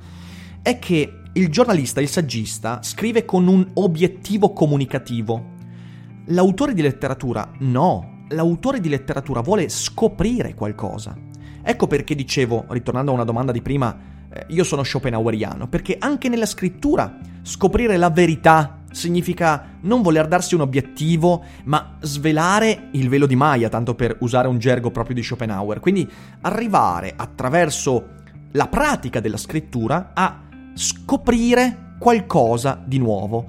è 0.62 0.80
che 0.80 1.21
il 1.34 1.50
giornalista, 1.50 2.02
il 2.02 2.10
saggista, 2.10 2.80
scrive 2.82 3.26
con 3.26 3.47
un 3.47 3.65
obiettivo 3.73 4.52
comunicativo. 4.54 5.56
L'autore 6.26 6.73
di 6.73 6.82
letteratura 6.82 7.52
no, 7.60 8.26
l'autore 8.30 8.80
di 8.80 8.89
letteratura 8.89 9.41
vuole 9.41 9.69
scoprire 9.69 10.56
qualcosa. 10.56 11.15
Ecco 11.62 11.88
perché 11.88 12.15
dicevo, 12.15 12.65
ritornando 12.69 13.12
a 13.12 13.13
una 13.13 13.23
domanda 13.23 13.52
di 13.52 13.62
prima, 13.62 13.95
eh, 14.30 14.45
io 14.50 14.63
sono 14.63 14.84
schopenhaueriano, 14.84 15.67
perché 15.67 15.97
anche 16.00 16.30
nella 16.30 16.45
scrittura 16.45 17.17
scoprire 17.43 17.97
la 17.97 18.10
verità 18.10 18.77
significa 18.91 19.78
non 19.82 20.02
voler 20.02 20.28
darsi 20.28 20.56
un 20.56 20.62
obiettivo, 20.62 21.43
ma 21.65 21.97
svelare 22.02 22.89
il 22.91 23.10
velo 23.10 23.26
di 23.26 23.36
Maya, 23.36 23.69
tanto 23.69 23.95
per 23.95 24.17
usare 24.21 24.47
un 24.47 24.58
gergo 24.60 24.91
proprio 24.91 25.15
di 25.15 25.23
Schopenhauer. 25.23 25.80
Quindi 25.80 26.10
arrivare 26.41 27.13
attraverso 27.15 28.15
la 28.52 28.67
pratica 28.67 29.19
della 29.19 29.38
scrittura 29.38 30.12
a 30.13 30.41
scoprire 30.73 31.95
qualcosa 32.00 32.82
di 32.86 32.97
nuovo. 32.97 33.45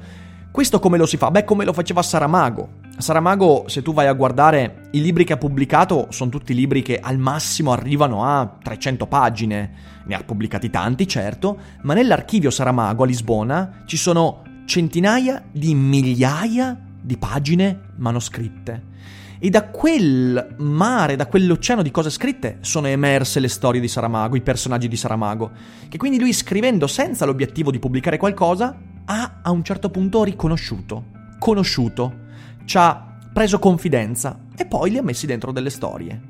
Questo 0.50 0.80
come 0.80 0.98
lo 0.98 1.06
si 1.06 1.16
fa? 1.16 1.30
Beh, 1.30 1.44
come 1.44 1.64
lo 1.64 1.72
faceva 1.72 2.02
Saramago. 2.02 2.86
Saramago, 2.98 3.64
se 3.68 3.80
tu 3.80 3.92
vai 3.92 4.08
a 4.08 4.12
guardare 4.12 4.88
i 4.92 5.00
libri 5.00 5.22
che 5.22 5.34
ha 5.34 5.36
pubblicato, 5.36 6.08
sono 6.10 6.30
tutti 6.30 6.52
libri 6.52 6.82
che 6.82 6.98
al 6.98 7.16
massimo 7.16 7.70
arrivano 7.70 8.24
a 8.24 8.56
300 8.60 9.06
pagine. 9.06 9.70
Ne 10.04 10.14
ha 10.16 10.22
pubblicati 10.24 10.68
tanti, 10.68 11.06
certo, 11.06 11.58
ma 11.82 11.94
nell'archivio 11.94 12.50
Saramago 12.50 13.04
a 13.04 13.06
Lisbona 13.06 13.82
ci 13.84 13.96
sono 13.96 14.42
centinaia 14.68 15.42
di 15.50 15.74
migliaia 15.74 16.78
di 17.00 17.16
pagine 17.16 17.94
manoscritte. 17.96 18.96
E 19.38 19.48
da 19.48 19.64
quel 19.64 20.56
mare, 20.58 21.16
da 21.16 21.26
quell'oceano 21.26 21.80
di 21.80 21.90
cose 21.90 22.10
scritte, 22.10 22.58
sono 22.60 22.86
emerse 22.86 23.40
le 23.40 23.48
storie 23.48 23.80
di 23.80 23.88
Saramago, 23.88 24.36
i 24.36 24.42
personaggi 24.42 24.86
di 24.86 24.96
Saramago, 24.96 25.52
che 25.88 25.96
quindi 25.96 26.18
lui 26.18 26.34
scrivendo 26.34 26.86
senza 26.86 27.24
l'obiettivo 27.24 27.70
di 27.70 27.78
pubblicare 27.78 28.18
qualcosa, 28.18 28.76
ha 29.06 29.40
a 29.42 29.50
un 29.50 29.64
certo 29.64 29.88
punto 29.88 30.22
riconosciuto, 30.22 31.04
conosciuto 31.38 32.26
ci 32.66 32.76
ha 32.76 33.16
preso 33.32 33.58
confidenza 33.58 34.38
e 34.54 34.66
poi 34.66 34.90
li 34.90 34.98
ha 34.98 35.02
messi 35.02 35.24
dentro 35.24 35.50
delle 35.50 35.70
storie. 35.70 36.20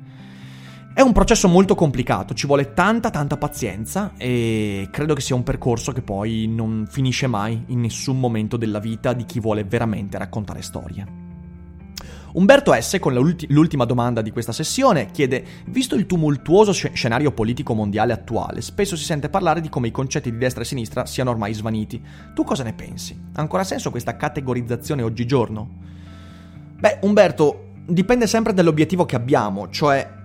È 0.99 1.01
un 1.01 1.13
processo 1.13 1.47
molto 1.47 1.75
complicato, 1.75 2.33
ci 2.33 2.45
vuole 2.45 2.73
tanta 2.73 3.09
tanta 3.09 3.37
pazienza 3.37 4.11
e 4.17 4.89
credo 4.91 5.13
che 5.13 5.21
sia 5.21 5.33
un 5.33 5.43
percorso 5.43 5.93
che 5.93 6.01
poi 6.01 6.45
non 6.45 6.87
finisce 6.89 7.25
mai 7.25 7.63
in 7.67 7.79
nessun 7.79 8.19
momento 8.19 8.57
della 8.57 8.79
vita 8.79 9.13
di 9.13 9.23
chi 9.23 9.39
vuole 9.39 9.63
veramente 9.63 10.17
raccontare 10.17 10.61
storie. 10.61 11.07
Umberto 12.33 12.73
S., 12.77 12.97
con 12.99 13.13
l'ultima 13.13 13.85
domanda 13.85 14.21
di 14.21 14.31
questa 14.31 14.51
sessione, 14.51 15.09
chiede: 15.11 15.41
Visto 15.67 15.95
il 15.95 16.05
tumultuoso 16.05 16.73
scenario 16.73 17.31
politico 17.31 17.73
mondiale 17.73 18.11
attuale, 18.11 18.59
spesso 18.59 18.97
si 18.97 19.05
sente 19.05 19.29
parlare 19.29 19.61
di 19.61 19.69
come 19.69 19.87
i 19.87 19.91
concetti 19.91 20.29
di 20.29 20.37
destra 20.37 20.63
e 20.63 20.65
sinistra 20.65 21.05
siano 21.05 21.29
ormai 21.29 21.53
svaniti. 21.53 22.03
Tu 22.33 22.43
cosa 22.43 22.63
ne 22.63 22.73
pensi? 22.73 23.17
Ha 23.35 23.39
ancora 23.39 23.63
senso 23.63 23.89
questa 23.89 24.17
categorizzazione 24.17 25.01
oggigiorno? 25.01 25.69
Beh, 26.77 26.99
Umberto, 27.03 27.69
dipende 27.85 28.27
sempre 28.27 28.53
dall'obiettivo 28.53 29.05
che 29.05 29.15
abbiamo, 29.15 29.69
cioè 29.69 30.17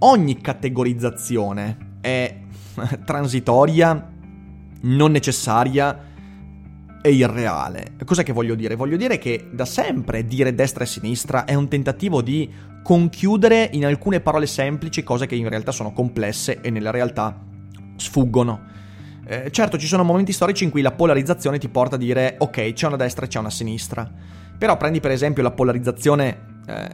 ogni 0.00 0.40
categorizzazione 0.40 1.96
è 2.00 2.36
transitoria, 3.04 4.12
non 4.82 5.10
necessaria 5.10 6.08
e 7.02 7.10
irreale. 7.12 7.92
Cosa 8.04 8.22
che 8.22 8.32
voglio 8.32 8.54
dire? 8.54 8.76
Voglio 8.76 8.96
dire 8.96 9.18
che 9.18 9.48
da 9.50 9.64
sempre 9.64 10.24
dire 10.24 10.54
destra 10.54 10.84
e 10.84 10.86
sinistra 10.86 11.44
è 11.44 11.54
un 11.54 11.68
tentativo 11.68 12.22
di 12.22 12.48
conchiudere 12.82 13.68
in 13.72 13.84
alcune 13.84 14.20
parole 14.20 14.46
semplici 14.46 15.02
cose 15.02 15.26
che 15.26 15.34
in 15.34 15.48
realtà 15.48 15.72
sono 15.72 15.92
complesse 15.92 16.60
e 16.60 16.70
nella 16.70 16.90
realtà 16.90 17.38
sfuggono. 17.96 18.68
Eh, 19.26 19.50
certo, 19.50 19.78
ci 19.78 19.86
sono 19.86 20.02
momenti 20.02 20.32
storici 20.32 20.64
in 20.64 20.70
cui 20.70 20.82
la 20.82 20.92
polarizzazione 20.92 21.58
ti 21.58 21.68
porta 21.68 21.96
a 21.96 21.98
dire 21.98 22.36
ok, 22.38 22.72
c'è 22.72 22.86
una 22.86 22.96
destra 22.96 23.26
e 23.26 23.28
c'è 23.28 23.38
una 23.38 23.50
sinistra. 23.50 24.10
Però 24.58 24.76
prendi 24.76 25.00
per 25.00 25.10
esempio 25.10 25.42
la 25.42 25.52
polarizzazione 25.52 26.62
eh, 26.66 26.88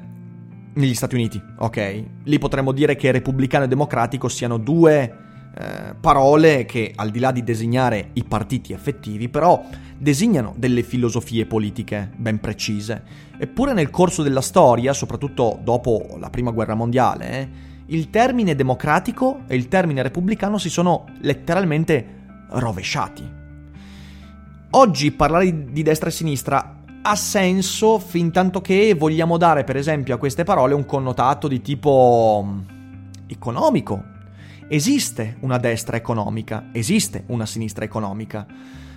negli 0.77 0.95
Stati 0.95 1.15
Uniti, 1.15 1.43
ok? 1.59 2.05
Lì 2.25 2.39
potremmo 2.39 2.73
dire 2.73 2.97
che 2.97 3.11
repubblicano 3.11 3.65
e 3.65 3.69
democratico 3.69 4.29
siano 4.29 4.59
due 4.59 5.25
eh, 5.59 5.95
parole 5.99 6.65
che, 6.67 6.93
al 6.95 7.11
di 7.11 7.19
là 7.19 7.33
di 7.33 7.43
designare 7.43 8.11
i 8.15 8.25
partiti 8.25 8.73
effettivi, 8.73 9.29
però 9.29 9.65
designano 9.97 10.55
delle 10.57 10.83
filosofie 10.83 11.47
politiche 11.47 12.11
ben 12.15 12.41
precise. 12.41 13.03
Eppure 13.39 13.73
nel 13.73 13.91
corso 13.91 14.23
della 14.23 14.43
storia, 14.43 14.93
soprattutto 14.93 15.59
dopo 15.63 16.17
la 16.19 16.29
Prima 16.29 16.51
Guerra 16.51 16.75
Mondiale, 16.75 17.31
eh, 17.31 17.49
il 17.87 18.11
termine 18.11 18.55
democratico 18.55 19.43
e 19.47 19.57
il 19.57 19.69
termine 19.69 20.03
repubblicano 20.03 20.59
si 20.59 20.69
sono 20.69 21.07
letteralmente 21.21 22.25
rovesciati. 22.49 23.45
Oggi 24.71 25.11
parlare 25.13 25.73
di 25.73 25.83
destra 25.83 26.09
e 26.09 26.13
sinistra 26.13 26.76
ha 27.09 27.15
senso 27.15 28.01
fin 28.01 28.33
tanto 28.33 28.61
che 28.61 28.95
vogliamo 28.95 29.37
dare, 29.37 29.63
per 29.63 29.77
esempio, 29.77 30.17
a 30.17 30.19
queste 30.19 30.43
parole 30.43 30.75
un 30.75 30.85
connotato 30.85 31.47
di 31.47 31.63
tipo 31.63 32.45
mm, 32.45 32.59
economico. 33.29 34.03
Esiste 34.67 35.37
una 35.41 35.59
destra 35.59 35.97
economica, 35.97 36.71
esiste 36.73 37.23
una 37.29 37.47
sinistra 37.47 37.85
economica. 37.85 38.45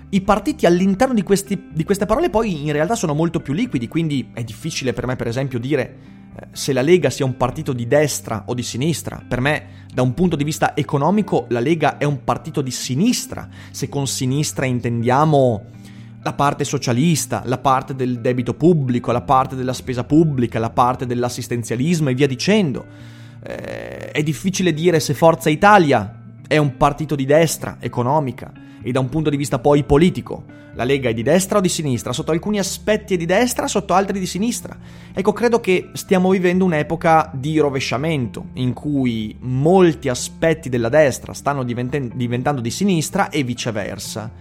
I 0.09 0.21
partiti 0.21 0.65
all'interno 0.65 1.13
di, 1.13 1.21
questi, 1.21 1.69
di 1.71 1.83
queste 1.83 2.07
parole 2.07 2.31
poi 2.31 2.65
in 2.65 2.71
realtà 2.71 2.95
sono 2.95 3.13
molto 3.13 3.41
più 3.41 3.53
liquidi, 3.53 3.87
quindi 3.87 4.31
è 4.33 4.43
difficile 4.43 4.91
per 4.91 5.05
me, 5.05 5.15
per 5.15 5.27
esempio, 5.27 5.59
dire 5.59 5.97
eh, 6.35 6.47
se 6.51 6.73
la 6.73 6.81
Lega 6.81 7.11
sia 7.11 7.25
un 7.25 7.37
partito 7.37 7.73
di 7.73 7.85
destra 7.85 8.45
o 8.47 8.55
di 8.55 8.63
sinistra. 8.63 9.23
Per 9.27 9.39
me, 9.39 9.85
da 9.93 10.01
un 10.01 10.15
punto 10.15 10.35
di 10.35 10.43
vista 10.43 10.75
economico, 10.75 11.45
la 11.49 11.59
Lega 11.59 11.99
è 11.99 12.05
un 12.05 12.23
partito 12.23 12.61
di 12.61 12.71
sinistra. 12.71 13.47
Se 13.69 13.87
con 13.87 14.07
sinistra 14.07 14.65
intendiamo 14.65 15.77
la 16.29 16.33
parte 16.33 16.63
socialista, 16.63 17.41
la 17.45 17.57
parte 17.57 17.95
del 17.95 18.19
debito 18.19 18.53
pubblico, 18.53 19.11
la 19.11 19.21
parte 19.21 19.55
della 19.55 19.73
spesa 19.73 20.03
pubblica, 20.03 20.59
la 20.59 20.69
parte 20.69 21.07
dell'assistenzialismo 21.07 22.09
e 22.09 22.13
via 22.13 22.27
dicendo. 22.27 22.85
Eh, 23.41 24.11
è 24.11 24.21
difficile 24.21 24.73
dire 24.73 24.99
se 24.99 25.15
Forza 25.15 25.49
Italia 25.49 26.21
è 26.47 26.57
un 26.57 26.77
partito 26.77 27.15
di 27.15 27.25
destra 27.25 27.77
economica. 27.79 28.51
e 28.81 28.93
da 28.93 29.01
un 29.01 29.09
punto 29.09 29.29
di 29.29 29.35
vista 29.35 29.59
poi 29.59 29.83
politico. 29.83 30.45
La 30.75 30.85
Lega 30.85 31.09
è 31.09 31.13
di 31.13 31.21
destra 31.21 31.57
o 31.57 31.61
di 31.61 31.67
sinistra? 31.67 32.13
Sotto 32.13 32.31
alcuni 32.31 32.59
aspetti 32.59 33.15
è 33.15 33.17
di 33.17 33.25
destra, 33.25 33.67
sotto 33.67 33.93
altri 33.93 34.19
di 34.19 34.25
sinistra. 34.25 34.77
Ecco, 35.13 35.33
credo 35.33 35.59
che 35.59 35.89
stiamo 35.95 36.29
vivendo 36.29 36.63
un'epoca 36.63 37.29
di 37.33 37.59
rovesciamento, 37.59 38.51
in 38.53 38.71
cui 38.71 39.35
molti 39.41 40.07
aspetti 40.07 40.69
della 40.69 40.87
destra 40.87 41.33
stanno 41.33 41.65
diventando 41.65 42.61
di 42.61 42.71
sinistra 42.71 43.27
e 43.27 43.43
viceversa. 43.43 44.31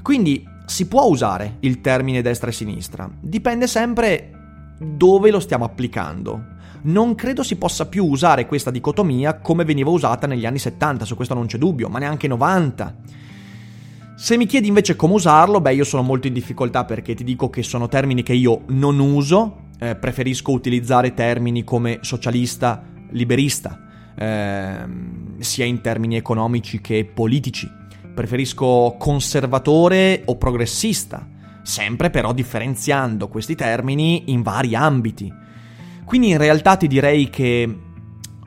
Quindi 0.00 0.54
si 0.66 0.88
può 0.88 1.04
usare 1.04 1.56
il 1.60 1.80
termine 1.80 2.22
destra 2.22 2.50
e 2.50 2.52
sinistra, 2.52 3.08
dipende 3.20 3.66
sempre 3.66 4.32
dove 4.78 5.30
lo 5.30 5.40
stiamo 5.40 5.64
applicando. 5.64 6.54
Non 6.82 7.14
credo 7.14 7.42
si 7.42 7.56
possa 7.56 7.86
più 7.86 8.04
usare 8.04 8.46
questa 8.46 8.70
dicotomia 8.70 9.38
come 9.38 9.64
veniva 9.64 9.90
usata 9.90 10.26
negli 10.26 10.44
anni 10.44 10.58
70, 10.58 11.04
su 11.04 11.16
questo 11.16 11.34
non 11.34 11.46
c'è 11.46 11.56
dubbio, 11.56 11.88
ma 11.88 11.98
neanche 11.98 12.28
90. 12.28 12.96
Se 14.16 14.36
mi 14.36 14.46
chiedi 14.46 14.68
invece 14.68 14.96
come 14.96 15.14
usarlo, 15.14 15.60
beh 15.60 15.74
io 15.74 15.84
sono 15.84 16.02
molto 16.02 16.26
in 16.26 16.32
difficoltà 16.32 16.84
perché 16.84 17.14
ti 17.14 17.24
dico 17.24 17.50
che 17.50 17.62
sono 17.62 17.88
termini 17.88 18.22
che 18.22 18.32
io 18.32 18.62
non 18.68 18.98
uso, 18.98 19.64
eh, 19.78 19.94
preferisco 19.94 20.52
utilizzare 20.52 21.12
termini 21.12 21.64
come 21.64 21.98
socialista, 22.00 22.82
liberista, 23.10 23.78
eh, 24.16 24.86
sia 25.38 25.64
in 25.64 25.80
termini 25.80 26.16
economici 26.16 26.80
che 26.80 27.04
politici. 27.04 27.70
Preferisco 28.16 28.96
conservatore 28.98 30.22
o 30.24 30.38
progressista, 30.38 31.28
sempre 31.62 32.08
però 32.08 32.32
differenziando 32.32 33.28
questi 33.28 33.54
termini 33.54 34.30
in 34.32 34.40
vari 34.40 34.74
ambiti. 34.74 35.30
Quindi 36.02 36.30
in 36.30 36.38
realtà 36.38 36.76
ti 36.76 36.86
direi 36.86 37.28
che 37.28 37.78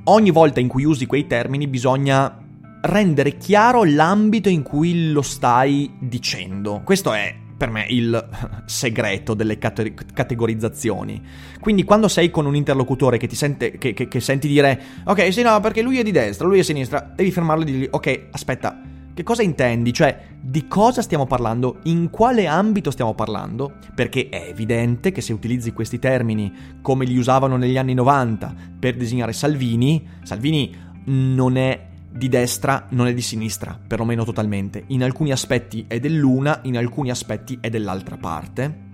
ogni 0.06 0.32
volta 0.32 0.60
in 0.60 0.68
cui 0.68 0.86
usi 0.86 1.06
quei 1.06 1.28
termini 1.28 1.68
bisogna 1.68 2.36
rendere 2.82 3.38
chiaro 3.38 3.84
l'ambito 3.84 4.50
in 4.50 4.64
cui 4.64 5.12
lo 5.12 5.22
stai 5.22 5.94
dicendo. 6.00 6.82
Questo 6.84 7.14
è 7.14 7.36
per 7.56 7.70
me 7.70 7.86
il 7.90 8.28
segreto 8.66 9.36
delle 9.36 9.60
cate- 9.60 9.94
categorizzazioni. 9.94 11.22
Quindi 11.60 11.84
quando 11.84 12.08
sei 12.08 12.32
con 12.32 12.48
un 12.48 12.56
interlocutore 12.56 13.20
che 13.20 13.28
ti 13.28 13.36
sente, 13.36 13.78
che, 13.78 13.94
che, 13.94 14.08
che 14.08 14.20
senti 14.20 14.48
dire 14.48 14.82
ok 15.04 15.32
sì 15.32 15.44
no 15.44 15.60
perché 15.60 15.84
lui 15.84 16.00
è 16.00 16.04
di 16.04 16.12
destra, 16.12 16.48
lui 16.48 16.56
è 16.56 16.60
di 16.62 16.66
sinistra, 16.66 17.08
devi 17.16 17.30
fermarlo 17.30 17.62
e 17.62 17.66
dirgli 17.68 17.88
ok 17.92 18.30
aspetta 18.32 18.98
che 19.14 19.24
cosa 19.24 19.42
intendi? 19.44 19.92
Cioè, 19.92 20.28
di 20.40 20.68
cosa 20.68 21.02
stiamo 21.02 21.26
parlando? 21.26 21.80
In 21.84 22.10
quale 22.10 22.48
ambito 22.48 22.90
stiamo 22.90 23.14
parlando? 23.14 23.74
Perché 23.94 24.30
è 24.30 24.48
evidente 24.48 25.12
che 25.12 25.22
se 25.22 25.34
utilizzi 25.34 25.74
questi 25.74 26.00
termini 26.00 26.78
come 26.82 27.06
li 27.06 27.18
usavano 27.18 27.58
negli 27.58 27.78
anni 27.78 27.94
90 27.94 28.56
per 28.80 28.96
disegnare 28.96 29.34
Salvini, 29.34 30.08
Salvini 30.24 30.74
non 31.06 31.58
è 31.58 31.88
di 32.12 32.30
destra, 32.30 32.88
non 32.92 33.08
è 33.08 33.14
di 33.14 33.22
sinistra, 33.22 33.78
perlomeno 33.86 34.24
totalmente. 34.24 34.84
In 34.88 35.04
alcuni 35.04 35.32
aspetti 35.32 35.86
è 35.88 36.00
dell'una, 36.00 36.60
in 36.64 36.78
alcuni 36.78 37.10
aspetti 37.10 37.58
è 37.60 37.70
dell'altra 37.70 38.18
parte. 38.18 38.88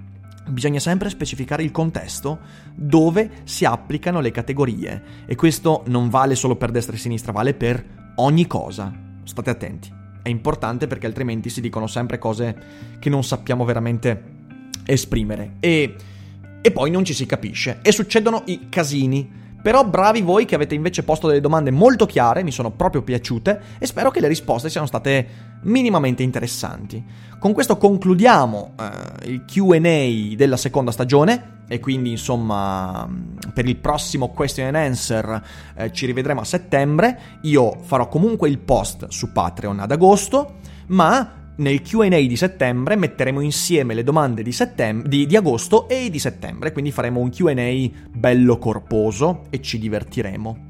Bisogna 0.48 0.80
sempre 0.80 1.10
specificare 1.10 1.64
il 1.64 1.72
contesto 1.72 2.40
dove 2.74 3.30
si 3.44 3.66
applicano 3.66 4.20
le 4.20 4.32
categorie 4.32 5.04
e 5.26 5.36
questo 5.36 5.84
non 5.88 6.10
vale 6.10 6.36
solo 6.36 6.56
per 6.56 6.72
destra 6.72 6.96
e 6.96 7.00
sinistra, 7.00 7.32
vale 7.32 7.54
per 7.54 7.84
ogni 8.16 8.46
cosa. 8.46 8.94
State 9.24 9.50
attenti 9.50 10.04
è 10.26 10.30
importante 10.30 10.88
perché 10.88 11.06
altrimenti 11.06 11.52
si 11.52 11.62
dicono 11.62 11.86
sempre 11.86 12.18
cose 12.18 12.56
che 12.98 13.10
non 13.10 13.24
sappiamo 13.24 13.64
veramente 13.64 14.24
esprimere. 14.88 15.58
E, 15.60 15.96
e 16.62 16.72
poi 16.72 16.90
non 16.90 17.06
ci 17.06 17.14
si 17.14 17.28
capisce. 17.28 17.78
E 17.84 17.92
succedono 17.92 18.42
i 18.46 18.68
casini. 18.70 19.44
Però 19.62 19.86
bravi 19.86 20.22
voi 20.22 20.46
che 20.46 20.56
avete 20.56 20.74
invece 20.74 21.04
posto 21.04 21.28
delle 21.28 21.42
domande 21.42 21.70
molto 21.70 22.08
chiare, 22.08 22.42
mi 22.42 22.52
sono 22.52 22.72
proprio 22.72 23.04
piaciute 23.04 23.62
e 23.78 23.86
spero 23.86 24.10
che 24.10 24.20
le 24.20 24.28
risposte 24.28 24.70
siano 24.70 24.88
state 24.88 25.28
minimamente 25.64 26.24
interessanti. 26.24 27.04
Con 27.38 27.54
questo 27.54 27.78
concludiamo 27.78 28.74
eh, 28.80 29.30
il 29.30 29.46
QA 29.46 30.36
della 30.36 30.58
seconda 30.58 30.92
stagione 30.92 31.55
e 31.68 31.80
quindi 31.80 32.12
insomma 32.12 33.10
per 33.54 33.68
il 33.68 33.78
prossimo 33.78 34.30
question 34.30 34.68
and 34.68 34.76
answer 34.76 35.42
eh, 35.76 35.92
ci 35.92 36.06
rivedremo 36.06 36.42
a 36.42 36.46
settembre. 36.46 37.20
Io 37.42 37.78
farò 37.82 38.08
comunque 38.08 38.50
il 38.50 38.60
post 38.60 39.08
su 39.10 39.32
Patreon 39.32 39.80
ad 39.80 39.92
agosto, 39.92 40.56
ma 40.88 41.44
nel 41.58 41.82
QA 41.82 42.08
di 42.08 42.36
settembre 42.36 42.96
metteremo 42.96 43.40
insieme 43.40 43.94
le 43.94 44.04
domande 44.04 44.44
di, 44.44 44.52
settem- 44.52 45.08
di, 45.08 45.26
di, 45.26 45.36
agosto 45.36 45.88
e 45.88 46.10
di 46.10 46.20
settembre, 46.20 46.72
quindi 46.72 46.92
faremo 46.92 47.20
un 47.20 47.30
QA 47.30 47.54
bello 48.12 48.58
corposo 48.58 49.44
e 49.50 49.62
ci 49.62 49.80
divertiremo. 49.80 50.68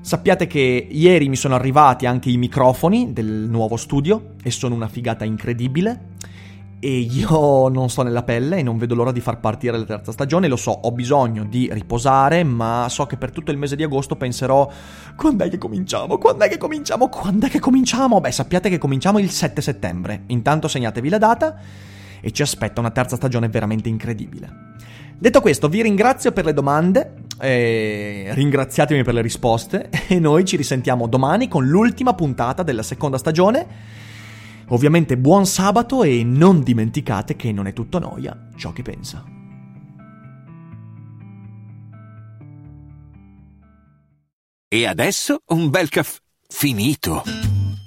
Sappiate 0.00 0.46
che 0.46 0.88
ieri 0.90 1.28
mi 1.28 1.36
sono 1.36 1.54
arrivati 1.54 2.06
anche 2.06 2.30
i 2.30 2.38
microfoni 2.38 3.12
del 3.12 3.46
nuovo 3.48 3.76
studio 3.76 4.34
e 4.42 4.50
sono 4.50 4.74
una 4.74 4.88
figata 4.88 5.24
incredibile 5.24 6.09
e 6.80 6.98
io 6.98 7.68
non 7.68 7.88
sto 7.90 8.02
nella 8.02 8.22
pelle 8.22 8.56
e 8.56 8.62
non 8.62 8.78
vedo 8.78 8.94
l'ora 8.94 9.12
di 9.12 9.20
far 9.20 9.38
partire 9.38 9.78
la 9.78 9.84
terza 9.84 10.10
stagione, 10.10 10.48
lo 10.48 10.56
so, 10.56 10.70
ho 10.70 10.90
bisogno 10.90 11.44
di 11.44 11.68
riposare, 11.70 12.42
ma 12.42 12.86
so 12.88 13.06
che 13.06 13.16
per 13.16 13.30
tutto 13.30 13.50
il 13.52 13.58
mese 13.58 13.76
di 13.76 13.84
agosto 13.84 14.16
penserò 14.16 14.68
quando 15.14 15.44
è 15.44 15.50
che 15.50 15.58
cominciamo? 15.58 16.18
Quando 16.18 16.44
è 16.44 16.48
che 16.48 16.56
cominciamo? 16.56 17.08
Quando 17.08 17.46
è 17.46 17.50
che 17.50 17.60
cominciamo? 17.60 18.20
Beh, 18.20 18.32
sappiate 18.32 18.70
che 18.70 18.78
cominciamo 18.78 19.18
il 19.18 19.30
7 19.30 19.60
settembre. 19.60 20.22
Intanto 20.28 20.66
segnatevi 20.66 21.08
la 21.10 21.18
data 21.18 21.56
e 22.20 22.30
ci 22.32 22.42
aspetta 22.42 22.80
una 22.80 22.90
terza 22.90 23.16
stagione 23.16 23.48
veramente 23.48 23.88
incredibile. 23.88 24.68
Detto 25.18 25.42
questo, 25.42 25.68
vi 25.68 25.82
ringrazio 25.82 26.32
per 26.32 26.46
le 26.46 26.54
domande, 26.54 27.12
ringraziatemi 27.38 29.02
per 29.04 29.12
le 29.12 29.20
risposte 29.20 29.90
e 30.08 30.18
noi 30.18 30.46
ci 30.46 30.56
risentiamo 30.56 31.06
domani 31.06 31.46
con 31.46 31.66
l'ultima 31.66 32.14
puntata 32.14 32.62
della 32.62 32.82
seconda 32.82 33.18
stagione 33.18 33.98
Ovviamente 34.70 35.16
buon 35.18 35.46
sabato 35.46 36.02
e 36.02 36.22
non 36.24 36.62
dimenticate 36.62 37.36
che 37.36 37.52
non 37.52 37.66
è 37.66 37.72
tutto 37.72 37.98
noia 37.98 38.48
ciò 38.56 38.72
che 38.72 38.82
pensa. 38.82 39.24
E 44.72 44.86
adesso 44.86 45.42
un 45.46 45.68
bel 45.70 45.88
caffè 45.88 46.18
finito. 46.46 47.59